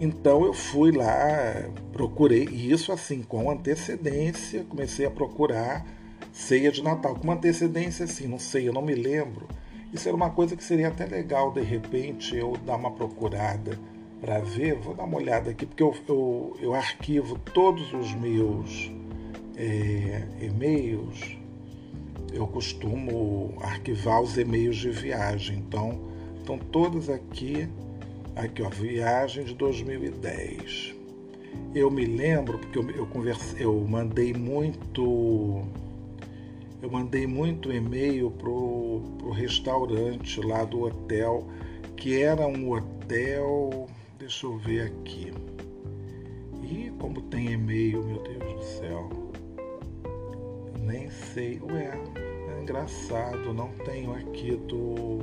[0.00, 5.86] Então eu fui lá, procurei, isso assim, com antecedência, comecei a procurar
[6.32, 7.14] ceia de Natal.
[7.16, 9.46] Com antecedência, assim, não sei, eu não me lembro.
[9.92, 13.78] Isso era uma coisa que seria até legal, de repente, eu dar uma procurada
[14.22, 14.76] para ver.
[14.76, 18.90] Vou dar uma olhada aqui, porque eu, eu, eu arquivo todos os meus
[19.54, 21.36] é, e-mails.
[22.32, 25.58] Eu costumo arquivar os e-mails de viagem.
[25.58, 26.00] Então,
[26.38, 27.68] estão todos aqui
[28.36, 30.94] Aqui, ó, viagem de 2010.
[31.74, 35.64] Eu me lembro porque eu, eu conversei, eu mandei muito
[36.82, 41.46] eu mandei muito e-mail pro, pro restaurante lá do hotel,
[41.94, 43.86] que era um hotel,
[44.18, 45.30] deixa eu ver aqui.
[46.62, 49.10] E como tem e-mail, meu Deus do céu.
[50.80, 51.60] Nem sei.
[51.60, 55.18] Ué, é engraçado, não tenho aqui do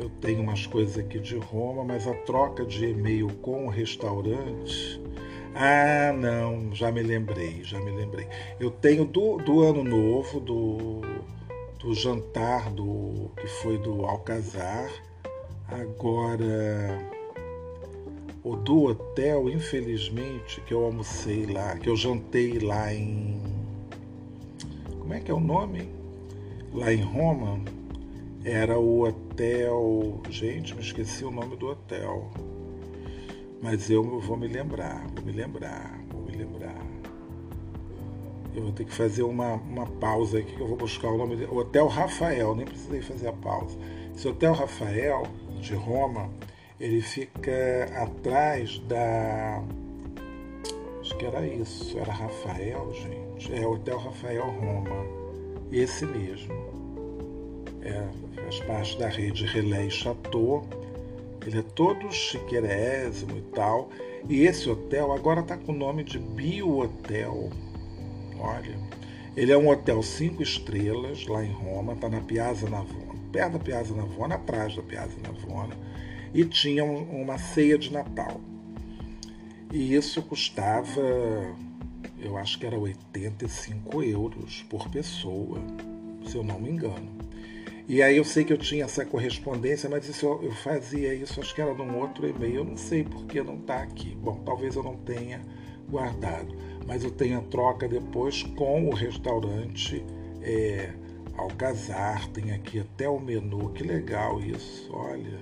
[0.00, 5.00] eu tenho umas coisas aqui de Roma, mas a troca de e-mail com o restaurante.
[5.54, 8.26] Ah, não, já me lembrei, já me lembrei.
[8.58, 11.02] Eu tenho do, do ano novo, do,
[11.78, 14.90] do jantar do que foi do Alcazar.
[15.68, 16.98] Agora,
[18.42, 23.38] o do hotel, infelizmente, que eu almocei lá, que eu jantei lá em.
[24.98, 25.90] Como é que é o nome?
[26.72, 27.60] Lá em Roma
[28.44, 30.20] era o hotel.
[30.28, 32.30] Gente, me esqueci o nome do hotel.
[33.62, 36.86] Mas eu vou me lembrar, vou me lembrar, vou me lembrar.
[38.54, 41.36] Eu vou ter que fazer uma, uma pausa aqui que eu vou buscar o nome
[41.36, 41.52] dele.
[41.52, 43.78] Hotel Rafael, nem precisei fazer a pausa.
[44.16, 45.24] Esse Hotel Rafael,
[45.60, 46.30] de Roma,
[46.80, 49.62] ele fica atrás da.
[51.00, 53.54] Acho que era isso, era Rafael, gente.
[53.54, 55.06] É Hotel Rafael Roma.
[55.70, 56.79] Esse mesmo
[57.82, 58.08] é,
[58.42, 60.66] faz parte da rede Relais Chateau.
[61.46, 63.90] Ele é todo chiquerésimo e tal.
[64.28, 67.50] E esse hotel agora está com o nome de Bio Hotel.
[68.38, 68.76] Olha,
[69.36, 73.58] ele é um hotel cinco estrelas lá em Roma, está na Piazza Navona, perto da
[73.58, 75.76] Piazza Navona, atrás da Piazza Navona,
[76.34, 78.40] e tinha uma ceia de Natal.
[79.72, 81.00] E isso custava,
[82.18, 85.58] eu acho que era 85 euros por pessoa,
[86.26, 87.19] se eu não me engano.
[87.90, 91.40] E aí eu sei que eu tinha essa correspondência, mas isso eu, eu fazia isso,
[91.40, 92.58] acho que era num outro e-mail.
[92.58, 94.14] Eu não sei por que não está aqui.
[94.14, 95.40] Bom, talvez eu não tenha
[95.88, 96.54] guardado,
[96.86, 100.04] mas eu tenho a troca depois com o restaurante
[100.40, 100.92] é,
[101.36, 102.28] Alcazar.
[102.28, 105.40] Tem aqui até o menu, que legal isso, olha.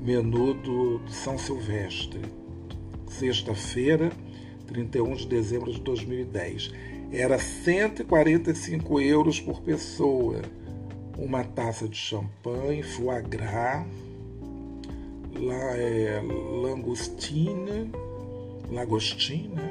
[0.00, 2.22] Menu do, do São Silvestre,
[3.08, 4.10] sexta-feira,
[4.68, 6.72] 31 de dezembro de 2010.
[7.12, 10.40] Era 145 euros por pessoa
[11.16, 13.86] uma taça de champanhe, foie gras,
[15.36, 16.20] lá é
[16.62, 17.88] langostina,
[18.70, 19.62] lagostina,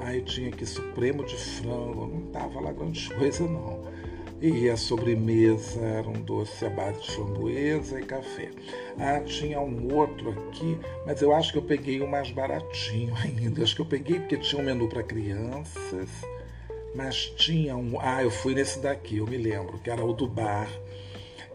[0.00, 3.78] aí tinha aqui supremo de frango, não tava lá grande coisa não.
[4.40, 8.50] E a sobremesa era um doce à base de framboesa e café.
[8.96, 13.64] Ah, tinha um outro aqui, mas eu acho que eu peguei o mais baratinho ainda.
[13.64, 16.08] Acho que eu peguei porque tinha um menu para crianças
[16.94, 18.00] mas tinha um.
[18.00, 20.68] Ah, eu fui nesse daqui, eu me lembro, que era o do bar,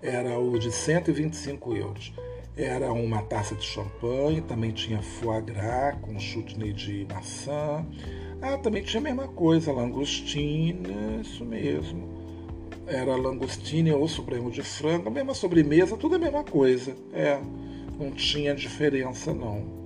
[0.01, 2.13] era o de 125 euros.
[2.55, 7.85] Era uma taça de champanhe, também tinha foie gras com chutney de maçã.
[8.41, 12.13] Ah, também tinha a mesma coisa, langostina, isso mesmo.
[12.85, 16.95] Era langostina ou supremo de frango, a mesma sobremesa, tudo a mesma coisa.
[17.11, 17.39] É,
[17.97, 19.82] não tinha diferença não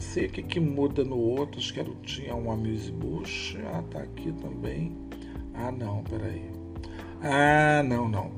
[0.00, 1.60] sei o que, que muda no outro.
[1.60, 3.58] Acho que era, tinha um amuse-bouche.
[3.72, 4.96] Ah, tá aqui também.
[5.54, 6.50] Ah, não, peraí.
[7.22, 8.32] Ah, não, não.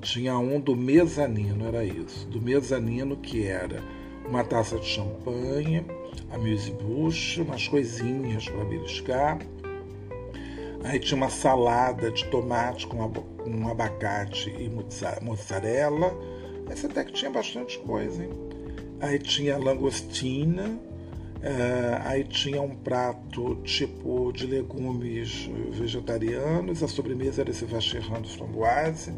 [0.00, 2.28] Tinha um do mezanino, era isso.
[2.28, 3.82] Do mezanino que era
[4.28, 5.84] uma taça de champanhe,
[6.30, 9.38] amuse-bouche, umas coisinhas para beliscar.
[10.84, 14.70] Aí tinha uma salada de tomate com, com abacate e
[15.22, 16.14] mozzarella.
[16.70, 18.30] Essa até que tinha bastante coisa, hein?
[19.00, 20.78] Aí tinha langostina,
[21.46, 28.36] é, aí tinha um prato tipo de legumes vegetarianos, a sobremesa era esse vacherrão de
[28.36, 29.14] framboise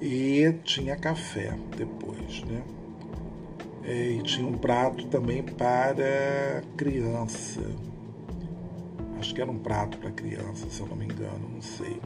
[0.00, 2.62] e tinha café depois, né?
[3.84, 7.60] É, e tinha um prato também para criança.
[9.18, 12.00] Acho que era um prato para criança, se eu não me engano, não sei.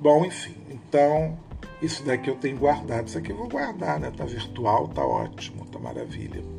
[0.00, 1.36] Bom, enfim, então
[1.82, 3.08] isso daqui eu tenho guardado.
[3.08, 4.12] Isso aqui eu vou guardar, né?
[4.16, 6.55] Tá virtual, tá ótimo, tá maravilha.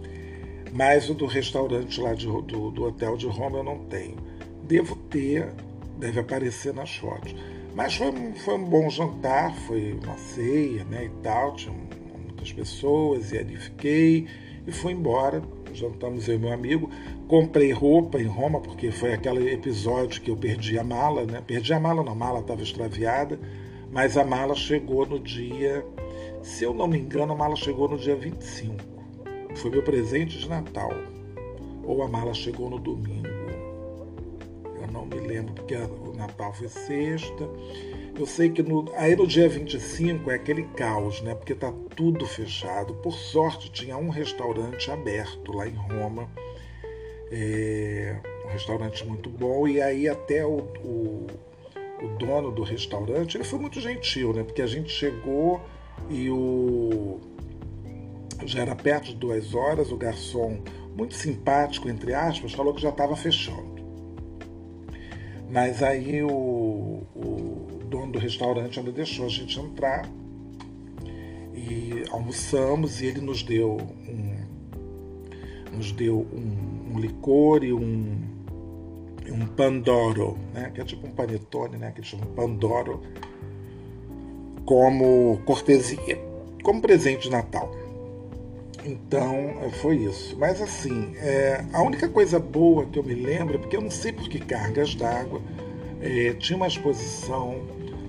[0.73, 4.17] Mas o do restaurante lá de, do, do hotel de Roma eu não tenho.
[4.63, 5.53] Devo ter,
[5.97, 7.35] deve aparecer nas fotos.
[7.73, 8.11] Mas foi,
[8.43, 11.73] foi um bom jantar, foi uma ceia né, e tal, tinha
[12.25, 14.27] muitas pessoas, e ali fiquei
[14.65, 15.41] e fui embora.
[15.73, 16.89] Jantamos eu e meu amigo.
[17.27, 21.43] Comprei roupa em Roma, porque foi aquele episódio que eu perdi a mala, né?
[21.45, 23.39] Perdi a mala, não, a mala estava extraviada,
[23.91, 25.85] mas a mala chegou no dia,
[26.41, 28.96] se eu não me engano, a mala chegou no dia 25.
[29.57, 30.91] Foi meu presente de Natal.
[31.83, 33.27] Ou a mala chegou no domingo.
[34.79, 37.49] Eu não me lembro, porque o Natal foi sexta.
[38.17, 41.33] Eu sei que no, aí no dia 25 é aquele caos, né?
[41.33, 42.93] Porque tá tudo fechado.
[42.95, 46.29] Por sorte, tinha um restaurante aberto lá em Roma.
[47.31, 48.15] É,
[48.45, 49.67] um restaurante muito bom.
[49.67, 51.27] E aí até o, o,
[52.03, 54.43] o dono do restaurante, ele foi muito gentil, né?
[54.43, 55.61] Porque a gente chegou
[56.09, 57.19] e o
[58.45, 60.59] já era perto de duas horas, o garçom,
[60.95, 63.77] muito simpático, entre aspas, falou que já estava fechando.
[65.49, 70.09] Mas aí o, o dono do restaurante ainda deixou a gente entrar
[71.53, 74.37] e almoçamos e ele nos deu um,
[75.75, 78.21] nos deu um, um licor e um,
[79.31, 80.71] um pandoro, né?
[80.73, 81.91] que é tipo um panetone, né?
[81.91, 83.01] que eles chamam pandoro,
[84.65, 86.19] como cortesia,
[86.63, 87.71] como presente de Natal.
[88.87, 90.37] Então é, foi isso.
[90.39, 93.91] Mas assim, é, a única coisa boa que eu me lembro, é porque eu não
[93.91, 95.41] sei por que cargas d'água,
[96.01, 97.61] é, tinha uma exposição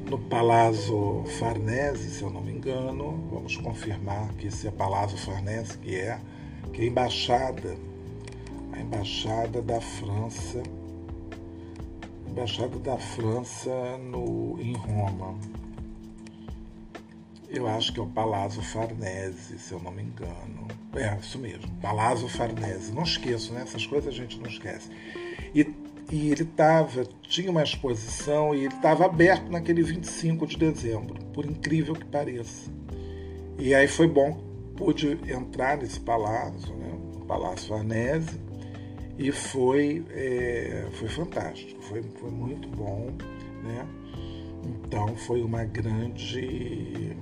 [0.09, 3.29] no Palazzo Farnese, se eu não me engano.
[3.33, 6.21] Vamos confirmar que esse é Palazzo Farnese, que é,
[6.73, 7.77] que é a embaixada,
[8.73, 10.63] a embaixada da França,
[12.29, 15.35] embaixada da França no, em Roma.
[17.51, 20.69] Eu acho que é o Palazzo Farnese, se eu não me engano.
[20.95, 22.93] É, isso mesmo, Palazzo Farnese.
[22.93, 23.63] Não esqueço, né?
[23.63, 24.91] Essas coisas a gente não esquece.
[25.55, 25.67] E,
[26.13, 31.47] e ele estava, tinha uma exposição e ele estava aberto naquele 25 de dezembro, por
[31.47, 32.71] incrível que pareça.
[33.59, 34.39] E aí foi bom,
[34.77, 36.93] pude entrar nesse palazzo, né?
[37.17, 38.39] O Palazzo Farnese,
[39.19, 43.11] e foi, é, foi fantástico, foi, foi muito bom,
[43.65, 43.87] né?
[44.65, 47.17] Então foi uma grande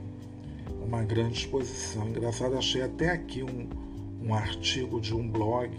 [0.87, 2.09] uma grande exposição.
[2.09, 3.69] Engraçado, achei até aqui um,
[4.23, 5.71] um artigo de um blog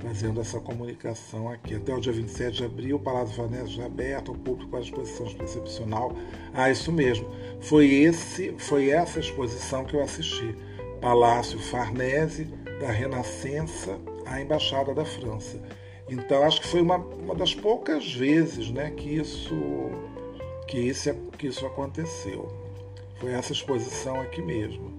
[0.00, 1.74] fazendo essa comunicação aqui.
[1.74, 4.82] Até o dia 27 de abril, o Palácio Farnese já aberto ao público para a
[4.82, 6.14] exposição excepcional.
[6.52, 7.26] Ah, isso mesmo.
[7.60, 10.54] Foi esse, foi essa exposição que eu assisti.
[11.00, 12.44] Palácio Farnese,
[12.80, 15.60] da Renascença à Embaixada da França.
[16.08, 19.54] Então acho que foi uma, uma das poucas vezes né, que, isso,
[20.66, 22.63] que, isso, que isso aconteceu.
[23.16, 24.92] Foi essa exposição aqui mesmo.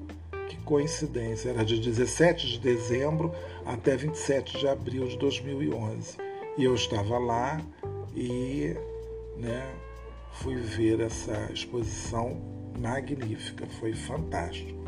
[0.50, 3.34] Que coincidência, era de 17 de dezembro
[3.66, 6.18] até 27 de abril de 2011.
[6.58, 7.62] E eu estava lá
[8.16, 8.76] e
[9.38, 9.74] né,
[10.34, 12.42] fui ver essa exposição
[12.80, 14.86] magnífica, foi fantástico.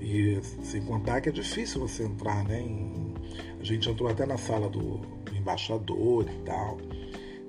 [0.00, 2.60] E sem contar que é difícil você entrar, né?
[2.60, 3.14] Em...
[3.60, 6.78] A gente entrou até na sala do, do embaixador e tal.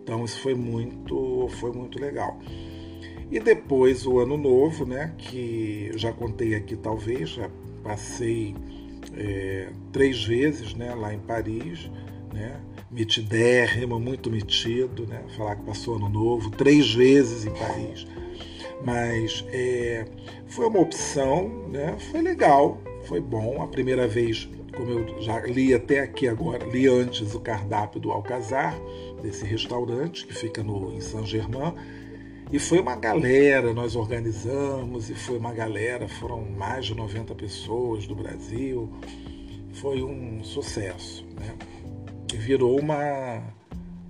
[0.03, 2.37] Então isso foi muito, foi muito legal.
[3.31, 5.13] E depois o ano novo, né?
[5.17, 7.49] Que eu já contei aqui talvez, já
[7.81, 8.53] passei
[9.15, 11.89] é, três vezes né, lá em Paris,
[12.33, 18.07] né, mitidérrimo, muito metido, né, falar que passou ano novo, três vezes em Paris.
[18.83, 20.05] Mas é,
[20.47, 23.61] foi uma opção, né, foi legal, foi bom.
[23.61, 28.11] A primeira vez, como eu já li até aqui agora, li antes o cardápio do
[28.11, 28.75] Alcazar,
[29.21, 31.73] desse restaurante que fica no, em Saint-Germain
[32.51, 38.05] e foi uma galera, nós organizamos e foi uma galera, foram mais de 90 pessoas
[38.05, 38.91] do Brasil.
[39.75, 41.55] Foi um sucesso, né?
[42.33, 43.41] E virou uma,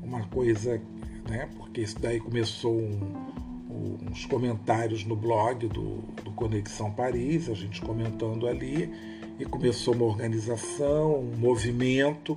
[0.02, 0.82] uma coisa,
[1.30, 1.48] né?
[1.56, 7.80] Porque isso daí começou um, uns comentários no blog do, do Conexão Paris, a gente
[7.80, 8.92] comentando ali,
[9.40, 12.36] e começou uma organização, um movimento,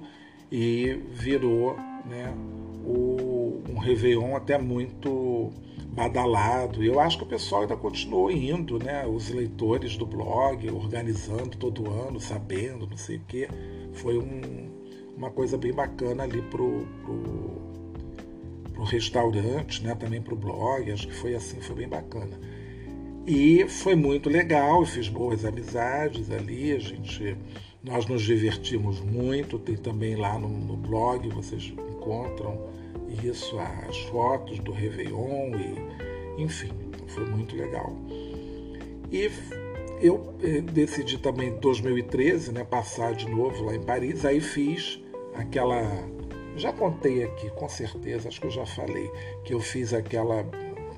[0.52, 2.32] e virou né,
[2.84, 5.50] o, um Réveillon até muito
[5.94, 6.82] badalado.
[6.82, 9.06] Eu acho que o pessoal ainda continuou indo, né?
[9.06, 13.48] Os leitores do blog, organizando todo ano, sabendo, não sei o quê.
[13.92, 14.70] Foi um,
[15.16, 17.62] uma coisa bem bacana ali pro, pro,
[18.72, 19.94] pro restaurante, né?
[19.94, 20.90] Também pro blog.
[20.90, 22.38] Acho que foi assim, foi bem bacana.
[23.26, 27.34] E foi muito legal, eu fiz boas amizades ali, a gente,
[27.82, 32.73] nós nos divertimos muito, tem também lá no, no blog, vocês encontram
[33.22, 36.72] isso, as fotos do Réveillon, e, enfim,
[37.08, 37.94] foi muito legal.
[39.10, 39.30] E
[40.00, 45.00] eu eh, decidi também em 2013 né, passar de novo lá em Paris, aí fiz
[45.34, 45.82] aquela.
[46.56, 49.10] Já contei aqui, com certeza, acho que eu já falei,
[49.44, 50.46] que eu fiz aquela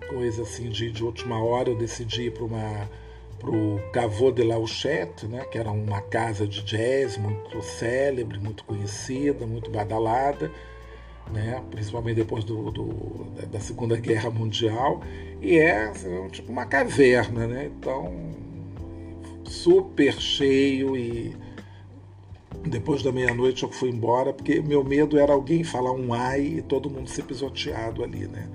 [0.08, 2.90] coisa assim de, de última hora, eu decidi ir para uma
[3.38, 8.38] para o Caveau de la Huchette, né, que era uma casa de jazz muito célebre,
[8.38, 10.50] muito conhecida, muito badalada
[11.32, 11.62] né?
[11.70, 15.00] principalmente depois do, do, da Segunda Guerra Mundial,
[15.40, 17.66] e é assim, tipo uma caverna, né?
[17.66, 18.12] então
[19.44, 21.36] super cheio e
[22.66, 26.62] depois da meia-noite eu fui embora, porque meu medo era alguém falar um ai e
[26.62, 28.48] todo mundo ser pisoteado ali, né?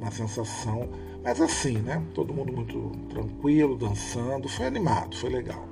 [0.00, 0.88] Uma sensação,
[1.22, 2.02] mas assim, né?
[2.12, 5.68] Todo mundo muito tranquilo, dançando, foi animado, foi legal.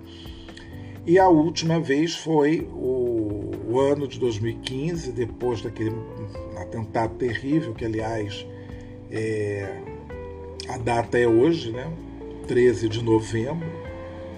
[1.07, 3.04] E a última vez foi o,
[3.79, 5.97] ano de 2015, depois daquele
[6.57, 8.47] atentado terrível, que aliás
[9.11, 9.81] é,
[10.69, 11.91] a data é hoje, né?
[12.47, 13.67] 13 de novembro,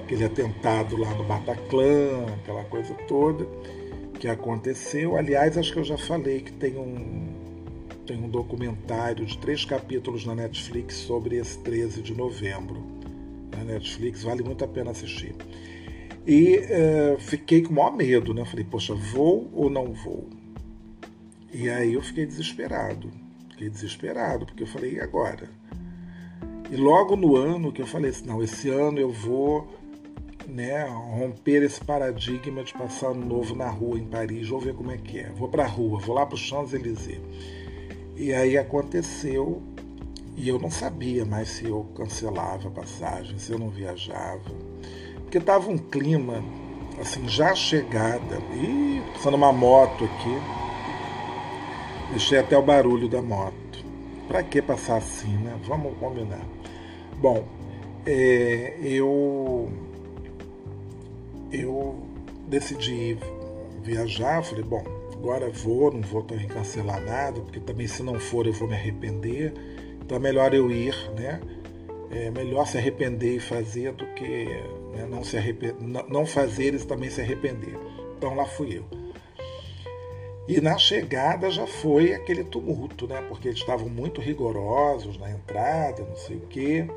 [0.02, 3.46] aquele atentado lá no Bataclan, aquela coisa toda
[4.16, 5.16] que aconteceu.
[5.16, 7.28] Aliás, acho que eu já falei que tem um,
[8.06, 12.82] tem um documentário de três capítulos na Netflix sobre esse 13 de novembro.
[13.56, 15.34] Na Netflix, vale muito a pena assistir.
[16.26, 18.44] E uh, fiquei com o maior medo, né?
[18.44, 20.28] Falei, poxa, vou ou não vou?
[21.54, 23.08] E aí eu fiquei desesperado.
[23.50, 25.48] Fiquei desesperado, porque eu falei, e agora?
[26.68, 29.68] E logo no ano que eu falei assim, não, esse ano eu vou
[30.48, 34.90] né, romper esse paradigma de passar ano novo na rua em Paris, vou ver como
[34.90, 35.30] é que é.
[35.30, 37.20] Vou para a rua, vou lá para Champs-Élysées.
[38.16, 39.62] E aí aconteceu,
[40.36, 44.66] e eu não sabia mais se eu cancelava a passagem, se eu não viajava
[45.36, 46.42] porque tava um clima,
[46.98, 48.38] assim, já chegada.
[48.54, 50.38] Ih, passando uma moto aqui.
[52.10, 53.84] Deixei até o barulho da moto.
[54.26, 55.54] Para que passar assim, né?
[55.64, 56.40] Vamos combinar.
[57.18, 57.44] Bom,
[58.06, 59.70] é, eu
[61.52, 62.02] eu
[62.48, 63.18] decidi
[63.82, 68.46] viajar, falei, bom, agora vou, não vou também cancelar nada, porque também se não for
[68.46, 69.52] eu vou me arrepender.
[70.00, 71.40] Então é melhor eu ir, né?
[72.10, 74.46] É melhor se arrepender e fazer do que
[74.92, 75.06] né?
[75.10, 75.76] não, se arrepender,
[76.08, 77.76] não fazer e também se arrepender.
[78.16, 78.84] Então lá fui eu.
[80.48, 83.20] E na chegada já foi aquele tumulto, né?
[83.28, 86.88] Porque eles estavam muito rigorosos na entrada, não sei o quê.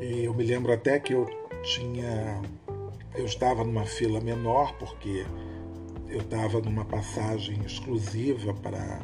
[0.00, 1.26] E eu me lembro até que eu
[1.62, 2.42] tinha.
[3.14, 5.24] Eu estava numa fila menor, porque
[6.08, 9.00] eu estava numa passagem exclusiva para,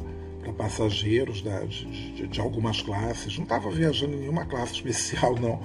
[0.47, 3.37] para passageiros da, de, de, algumas classes.
[3.37, 5.59] Não estava viajando em nenhuma classe especial, não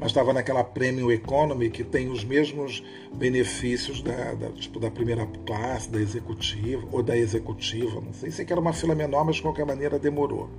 [0.00, 5.26] mas estava naquela Premium Economy que tem os mesmos benefícios da, da, tipo, da primeira
[5.46, 8.44] classe, da executiva, ou da executiva, não sei.
[8.44, 10.50] Que era uma fila menor, mas de qualquer maneira demorou.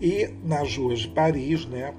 [0.00, 1.92] E nas ruas de Paris, né,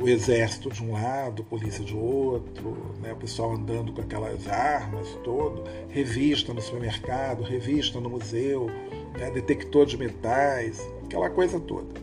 [0.00, 5.08] o exército de um lado, polícia de outro, né, o pessoal andando com aquelas armas
[5.22, 8.66] todo, revista no supermercado, revista no museu,
[9.18, 11.94] né, detector de metais, aquela coisa toda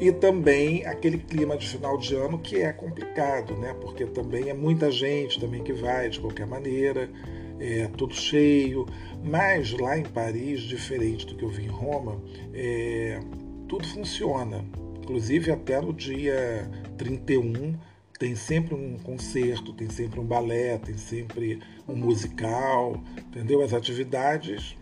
[0.00, 3.74] e também aquele clima de final de ano que é complicado, né?
[3.80, 7.10] Porque também é muita gente também que vai de qualquer maneira,
[7.58, 8.86] é tudo cheio.
[9.24, 12.22] Mas lá em Paris, diferente do que eu vi em Roma,
[12.54, 13.18] é,
[13.66, 14.64] tudo funciona.
[15.08, 17.78] Inclusive até no dia 31
[18.18, 23.62] tem sempre um concerto, tem sempre um balé, tem sempre um musical, entendeu?
[23.62, 24.76] As atividades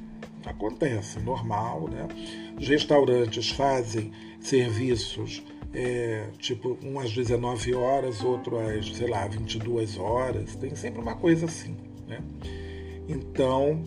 [0.44, 2.08] acontecem, normal, né?
[2.58, 4.10] Os restaurantes fazem
[4.40, 11.00] serviços, é, tipo um às 19 horas, outro às, sei lá, 22 horas, tem sempre
[11.00, 11.76] uma coisa assim,
[12.08, 12.20] né?
[13.08, 13.80] Então,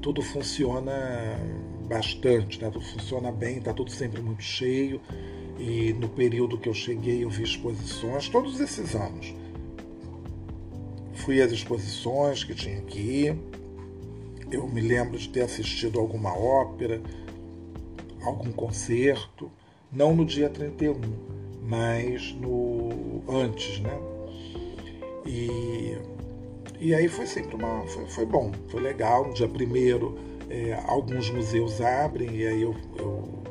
[0.00, 1.38] tudo funciona
[1.86, 2.70] bastante, né?
[2.70, 5.00] tudo funciona bem, está tudo sempre muito cheio.
[5.58, 9.34] E no período que eu cheguei, eu vi exposições, todos esses anos.
[11.14, 13.34] Fui às exposições que tinha aqui.
[14.50, 17.00] Eu me lembro de ter assistido alguma ópera,
[18.22, 19.50] algum concerto,
[19.92, 20.94] não no dia 31,
[21.62, 23.98] mas no antes, né?
[25.24, 25.96] E,
[26.78, 27.86] e aí foi sempre uma.
[27.86, 29.26] Foi, foi bom, foi legal.
[29.26, 30.18] No dia primeiro,
[30.50, 33.43] é, alguns museus abrem, e aí eu, eu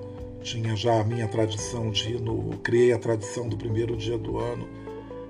[0.44, 2.56] tinha já a minha tradição de ir no.
[2.60, 4.68] Criei a tradição do primeiro dia do ano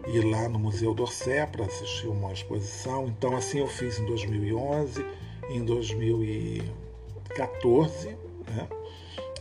[0.08, 3.08] ir lá no Museu d'Orsay para assistir uma exposição.
[3.08, 5.06] Então, assim eu fiz em 2011,
[5.50, 8.68] em 2014, né?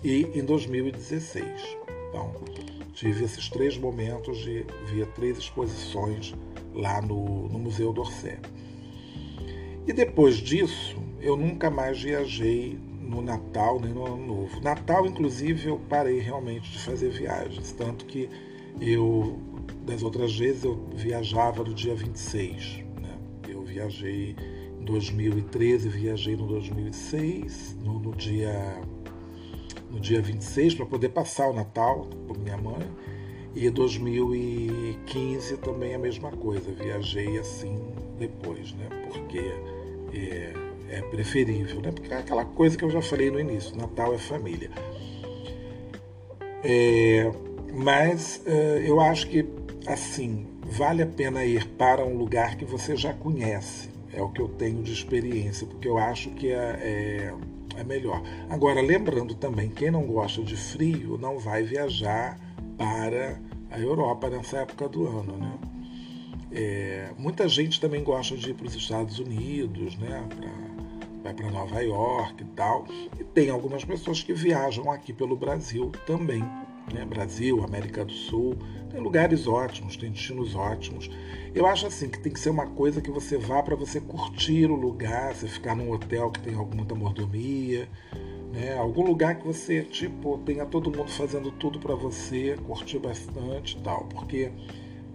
[0.05, 1.45] e em 2016.
[2.09, 2.33] Então,
[2.93, 6.33] tive esses três momentos de via três exposições
[6.75, 8.39] lá no, no Museu d'Orsay.
[9.87, 12.79] E depois disso, eu nunca mais viajei
[13.13, 14.61] no Natal nem no Ano Novo.
[14.63, 18.29] Natal, inclusive, eu parei realmente de fazer viagens, tanto que
[18.81, 19.39] eu,
[19.85, 22.85] das outras vezes, eu viajava no dia 26.
[23.01, 23.19] Né?
[23.49, 24.35] Eu viajei
[24.81, 28.81] em 2013, viajei no 2006, no, no dia
[29.91, 32.81] no dia 26 para poder passar o Natal com minha mãe.
[33.55, 37.79] E 2015 também a mesma coisa, viajei assim
[38.19, 38.89] depois, né?
[39.13, 39.53] Porque
[40.15, 41.91] é, é preferível, né?
[41.91, 44.71] Porque é aquela coisa que eu já falei no início, Natal é família.
[46.63, 47.33] É,
[47.75, 49.45] mas é, eu acho que
[49.87, 53.91] assim vale a pena ir para um lugar que você já conhece.
[54.13, 57.35] É o que eu tenho de experiência, porque eu acho que é, é
[57.77, 58.23] é melhor.
[58.49, 62.39] Agora, lembrando também, quem não gosta de frio não vai viajar
[62.77, 63.41] para
[63.71, 65.59] a Europa nessa época do ano, né?
[66.55, 70.27] É, muita gente também gosta de ir para os Estados Unidos, né?
[70.37, 70.72] Pra,
[71.23, 72.87] vai para Nova York e tal.
[73.19, 76.43] E tem algumas pessoas que viajam aqui pelo Brasil também.
[76.93, 77.05] Né?
[77.05, 78.57] Brasil, América do Sul,
[78.91, 81.11] tem lugares ótimos, tem destinos ótimos.
[81.55, 84.67] Eu acho assim que tem que ser uma coisa que você vá para você curtir
[84.67, 87.89] o lugar, você ficar num hotel que tem muita mordomia,
[88.53, 88.77] né?
[88.77, 93.81] Algum lugar que você tipo tenha todo mundo fazendo tudo para você, curtir bastante, e
[93.81, 94.51] tal, porque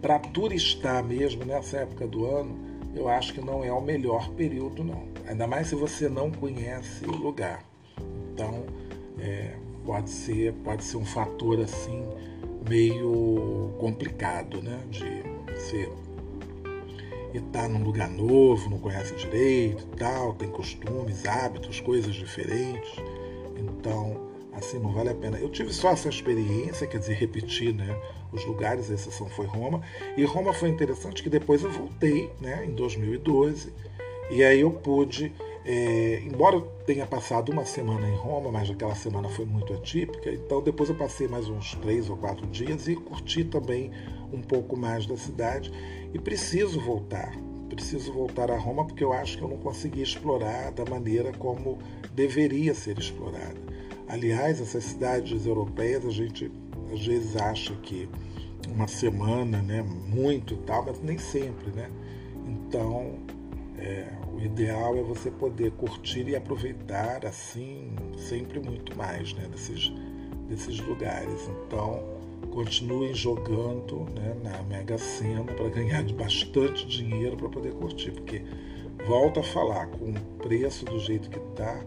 [0.01, 4.83] para turistar mesmo nessa época do ano, eu acho que não é o melhor período
[4.83, 5.03] não.
[5.27, 7.63] Ainda mais se você não conhece o lugar.
[8.33, 8.65] Então,
[9.19, 12.03] é, pode ser pode ser um fator assim
[12.67, 14.79] meio complicado, né?
[14.89, 15.23] De
[15.59, 15.89] ser
[17.33, 22.91] e tá num lugar novo, não conhece direito, tal, tem costumes, hábitos, coisas diferentes.
[23.57, 24.26] Então,
[24.57, 25.37] assim, não vale a pena.
[25.37, 27.95] Eu tive só essa experiência, quer dizer, repetir, né?
[28.31, 29.81] Os lugares, a exceção foi Roma.
[30.15, 32.65] E Roma foi interessante que depois eu voltei, né?
[32.65, 33.71] Em 2012.
[34.29, 35.31] E aí eu pude
[35.69, 40.31] é, embora eu tenha passado uma semana em Roma, mas aquela semana foi muito atípica,
[40.31, 43.91] então depois eu passei mais uns três ou quatro dias e curti também
[44.31, 45.69] um pouco mais da cidade.
[46.13, 47.35] E preciso voltar,
[47.67, 51.79] preciso voltar a Roma porque eu acho que eu não consegui explorar da maneira como
[52.13, 53.59] deveria ser explorada.
[54.07, 56.51] Aliás, essas cidades europeias a gente
[56.93, 58.09] às vezes acha que
[58.69, 61.89] uma semana, né, muito e tal, mas nem sempre, né?
[62.45, 63.15] Então,
[63.77, 69.91] é, o ideal é você poder curtir e aproveitar assim sempre muito mais né, desses,
[70.47, 71.49] desses lugares.
[71.65, 72.03] Então,
[72.51, 78.41] continuem jogando né, na Mega Sena para ganhar bastante dinheiro para poder curtir, porque
[79.05, 81.83] volto a falar, com o preço do jeito que está.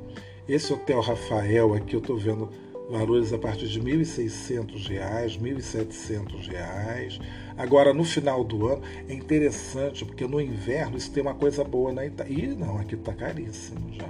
[0.51, 2.51] Esse Hotel Rafael aqui eu estou vendo
[2.91, 4.99] valores a partir de R$ 1.600, R$
[5.39, 7.21] 1.700.
[7.57, 11.93] Agora, no final do ano, é interessante, porque no inverno isso tem uma coisa boa
[11.93, 12.47] na Itália.
[12.47, 14.09] Ih, não, aqui está caríssimo já.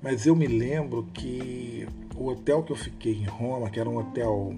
[0.00, 3.98] Mas eu me lembro que o hotel que eu fiquei em Roma, que era um
[3.98, 4.54] hotel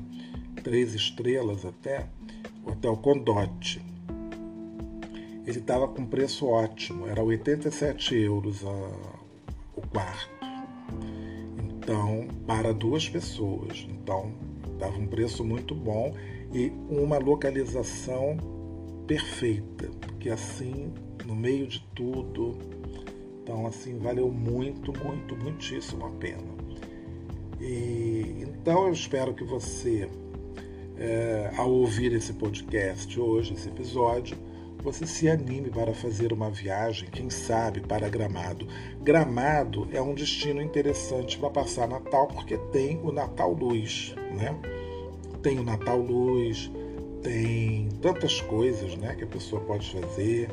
[0.63, 2.07] três estrelas até,
[2.67, 3.81] o Hotel Condotti,
[5.47, 9.18] ele estava com preço ótimo, era 87 euros a,
[9.91, 10.31] quarto.
[11.59, 13.87] Então, para duas pessoas.
[13.89, 14.33] Então,
[14.79, 16.15] dava um preço muito bom
[16.53, 18.37] e uma localização
[19.07, 20.93] perfeita, porque assim,
[21.27, 22.57] no meio de tudo,
[23.43, 26.59] então assim, valeu muito, muito, muitíssimo a pena.
[27.61, 30.09] E então eu espero que você,
[30.97, 34.37] é, ao ouvir esse podcast hoje, esse episódio,
[34.83, 38.67] você se anime para fazer uma viagem, quem sabe, para Gramado.
[39.03, 44.55] Gramado é um destino interessante para passar Natal, porque tem o Natal Luz, né?
[45.43, 46.71] Tem o Natal Luz,
[47.23, 50.49] tem tantas coisas né, que a pessoa pode fazer.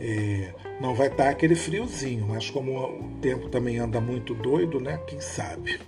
[0.00, 4.98] É, não vai estar aquele friozinho, mas como o tempo também anda muito doido, né?
[5.06, 5.78] Quem sabe?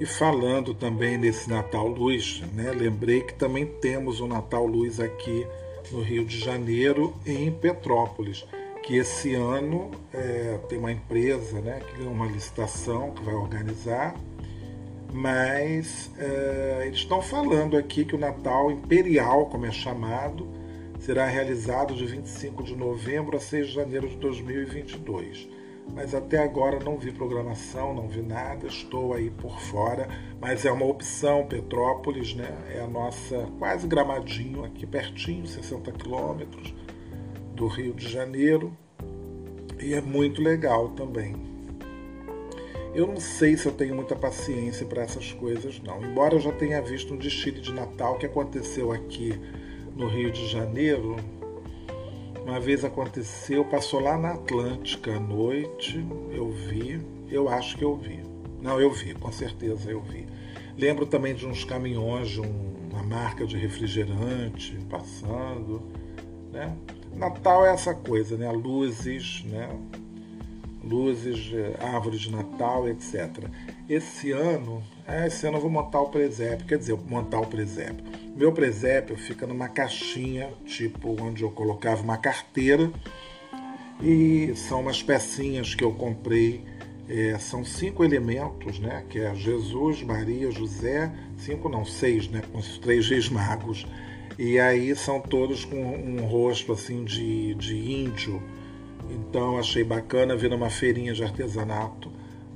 [0.00, 5.46] E falando também nesse Natal Luz, né, lembrei que também temos o Natal Luz aqui
[5.92, 8.44] no Rio de Janeiro, em Petrópolis,
[8.82, 14.14] que esse ano é, tem uma empresa né, que ganhou uma licitação que vai organizar,
[15.12, 20.48] mas é, eles estão falando aqui que o Natal Imperial, como é chamado,
[20.98, 25.53] será realizado de 25 de novembro a 6 de janeiro de 2022
[25.92, 30.08] mas até agora não vi programação, não vi nada, estou aí por fora,
[30.40, 32.48] mas é uma opção Petrópolis, né?
[32.74, 36.74] É a nossa quase gramadinho aqui pertinho, 60 quilômetros
[37.54, 38.76] do Rio de Janeiro,
[39.80, 41.34] e é muito legal também.
[42.94, 46.02] Eu não sei se eu tenho muita paciência para essas coisas, não.
[46.02, 49.38] Embora eu já tenha visto um desfile de Natal que aconteceu aqui
[49.96, 51.16] no Rio de Janeiro,
[52.44, 57.96] uma vez aconteceu, passou lá na Atlântica à noite, eu vi, eu acho que eu
[57.96, 58.20] vi.
[58.60, 60.26] Não, eu vi, com certeza eu vi.
[60.76, 65.82] Lembro também de uns caminhões de uma marca de refrigerante passando,
[66.52, 66.76] né?
[67.14, 68.50] Natal é essa coisa, né?
[68.50, 69.68] Luzes, né?
[70.82, 73.48] Luzes, árvore de Natal, etc.
[73.88, 78.04] Esse ano, é, esse ano eu vou montar o presépio, quer dizer, montar o presépio
[78.36, 82.90] meu presépio fica numa caixinha, tipo onde eu colocava uma carteira,
[84.02, 86.64] e são umas pecinhas que eu comprei.
[87.08, 89.04] É, são cinco elementos, né?
[89.08, 92.42] Que é Jesus, Maria, José, cinco não, seis, né?
[92.50, 93.86] Com os três reis magos.
[94.36, 98.42] E aí são todos com um rosto assim de, de índio.
[99.10, 102.10] Então achei bacana vir numa feirinha de artesanato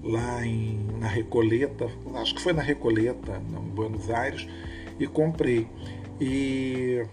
[0.09, 4.48] lá em, na Recoleta, acho que foi na Recoleta, em Buenos Aires,
[4.98, 5.66] e comprei.
[6.20, 7.04] E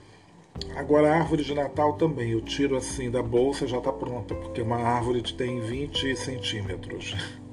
[0.75, 4.61] agora a árvore de Natal também, eu tiro assim da bolsa já está pronta, porque
[4.61, 7.15] uma árvore tem 20 centímetros.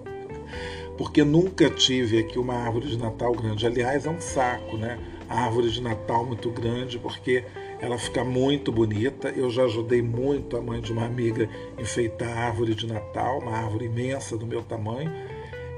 [0.96, 3.66] porque nunca tive aqui uma árvore de Natal grande.
[3.66, 4.98] Aliás, é um saco, né?
[5.28, 7.44] A árvore de Natal muito grande, porque
[7.80, 9.28] ela fica muito bonita.
[9.30, 13.52] Eu já ajudei muito a mãe de uma amiga enfeitar a árvore de Natal, uma
[13.52, 15.10] árvore imensa do meu tamanho.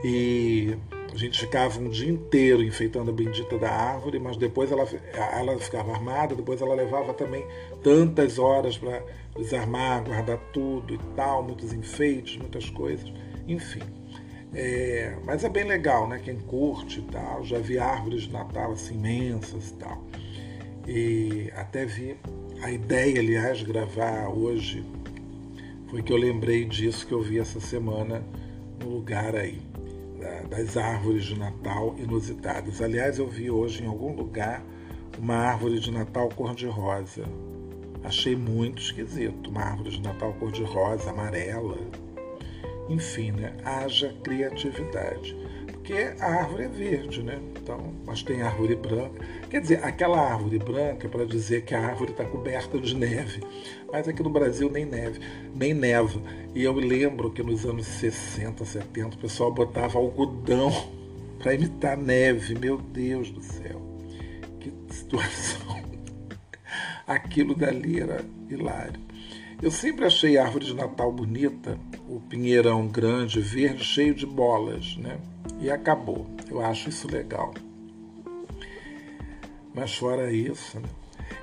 [0.05, 0.76] E
[1.14, 4.86] a gente ficava um dia inteiro enfeitando a bendita da árvore, mas depois ela,
[5.32, 7.42] ela ficava armada, depois ela levava também
[7.82, 9.02] tantas horas para
[9.34, 13.11] desarmar, guardar tudo e tal, muitos enfeites, muitas coisas,
[13.48, 13.80] enfim.
[14.52, 16.20] É, mas é bem legal, né?
[16.22, 20.05] Quem curte e tal, já vi árvores de Natal assim imensas e tal.
[20.86, 22.14] E até vi
[22.61, 24.84] a ideia, aliás, gravar hoje,
[25.88, 28.22] foi que eu lembrei disso que eu vi essa semana
[28.82, 29.74] no lugar aí
[30.49, 32.81] das árvores de Natal inusitadas.
[32.81, 34.62] Aliás, eu vi hoje em algum lugar
[35.18, 37.25] uma árvore de Natal cor-de-rosa.
[38.03, 39.51] Achei muito esquisito.
[39.51, 41.79] Uma árvore de Natal cor-de-rosa, amarela.
[42.89, 43.57] Enfim, né?
[43.64, 45.37] haja criatividade.
[45.85, 47.39] Porque a árvore é verde, né?
[47.61, 49.22] Então, mas tem árvore branca.
[49.51, 53.43] Quer dizer, aquela árvore branca para dizer que a árvore está coberta de neve.
[53.93, 55.20] Mas aqui no Brasil nem neve,
[55.55, 56.18] nem neva.
[56.55, 60.72] E eu lembro que nos anos 60, 70, o pessoal botava algodão
[61.39, 62.59] para imitar neve.
[62.59, 63.82] Meu Deus do céu.
[64.61, 65.85] Que situação.
[67.07, 68.99] Aquilo dali era hilário.
[69.61, 71.78] Eu sempre achei a árvore de Natal bonita,
[72.09, 75.18] o pinheirão grande, verde, cheio de bolas, né?
[75.61, 76.26] E acabou.
[76.50, 77.55] Eu acho isso legal.
[79.74, 80.88] Mas fora isso, né?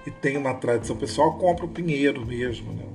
[0.06, 2.86] E tem uma tradição, pessoal compra o pinheiro mesmo, né?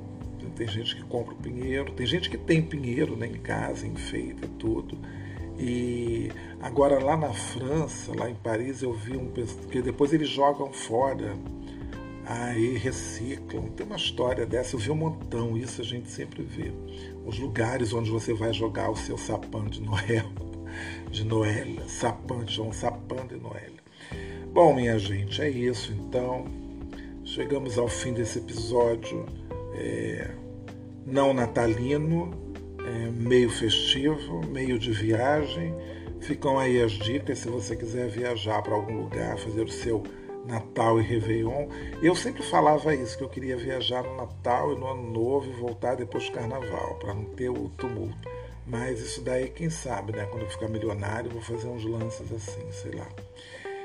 [0.56, 4.48] tem gente que compra o pinheiro, tem gente que tem pinheiro né, em casa, enfeita
[4.58, 4.98] tudo.
[5.58, 9.30] E agora lá na França, lá em Paris, eu vi um
[9.70, 11.36] que depois eles jogam fora,
[12.24, 13.68] aí reciclam.
[13.68, 16.72] Tem uma história dessa, eu vi um montão, isso a gente sempre vê.
[17.24, 20.26] Os lugares onde você vai jogar o seu sapão de Noel,
[21.10, 23.36] de Noel, sapão, de um sapão de.
[24.52, 26.46] Bom, minha gente, é isso então.
[27.24, 29.26] Chegamos ao fim desse episódio
[29.74, 30.30] é,
[31.04, 32.30] não natalino,
[32.84, 35.74] é, meio festivo, meio de viagem.
[36.20, 40.02] Ficam aí as dicas se você quiser viajar para algum lugar, fazer o seu
[40.46, 41.68] Natal e Réveillon.
[42.02, 45.60] Eu sempre falava isso, que eu queria viajar no Natal e no Ano Novo e
[45.60, 48.35] voltar depois do Carnaval, para não ter o tumulto.
[48.66, 50.26] Mas isso daí, quem sabe, né?
[50.26, 53.08] Quando eu ficar milionário, vou fazer uns lances assim, sei lá.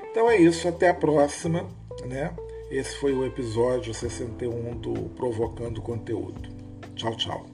[0.10, 1.68] Então é isso, até a próxima,
[2.06, 2.34] né?
[2.70, 6.50] Esse foi o episódio 61 do Provocando Conteúdo.
[6.96, 7.51] Tchau, tchau.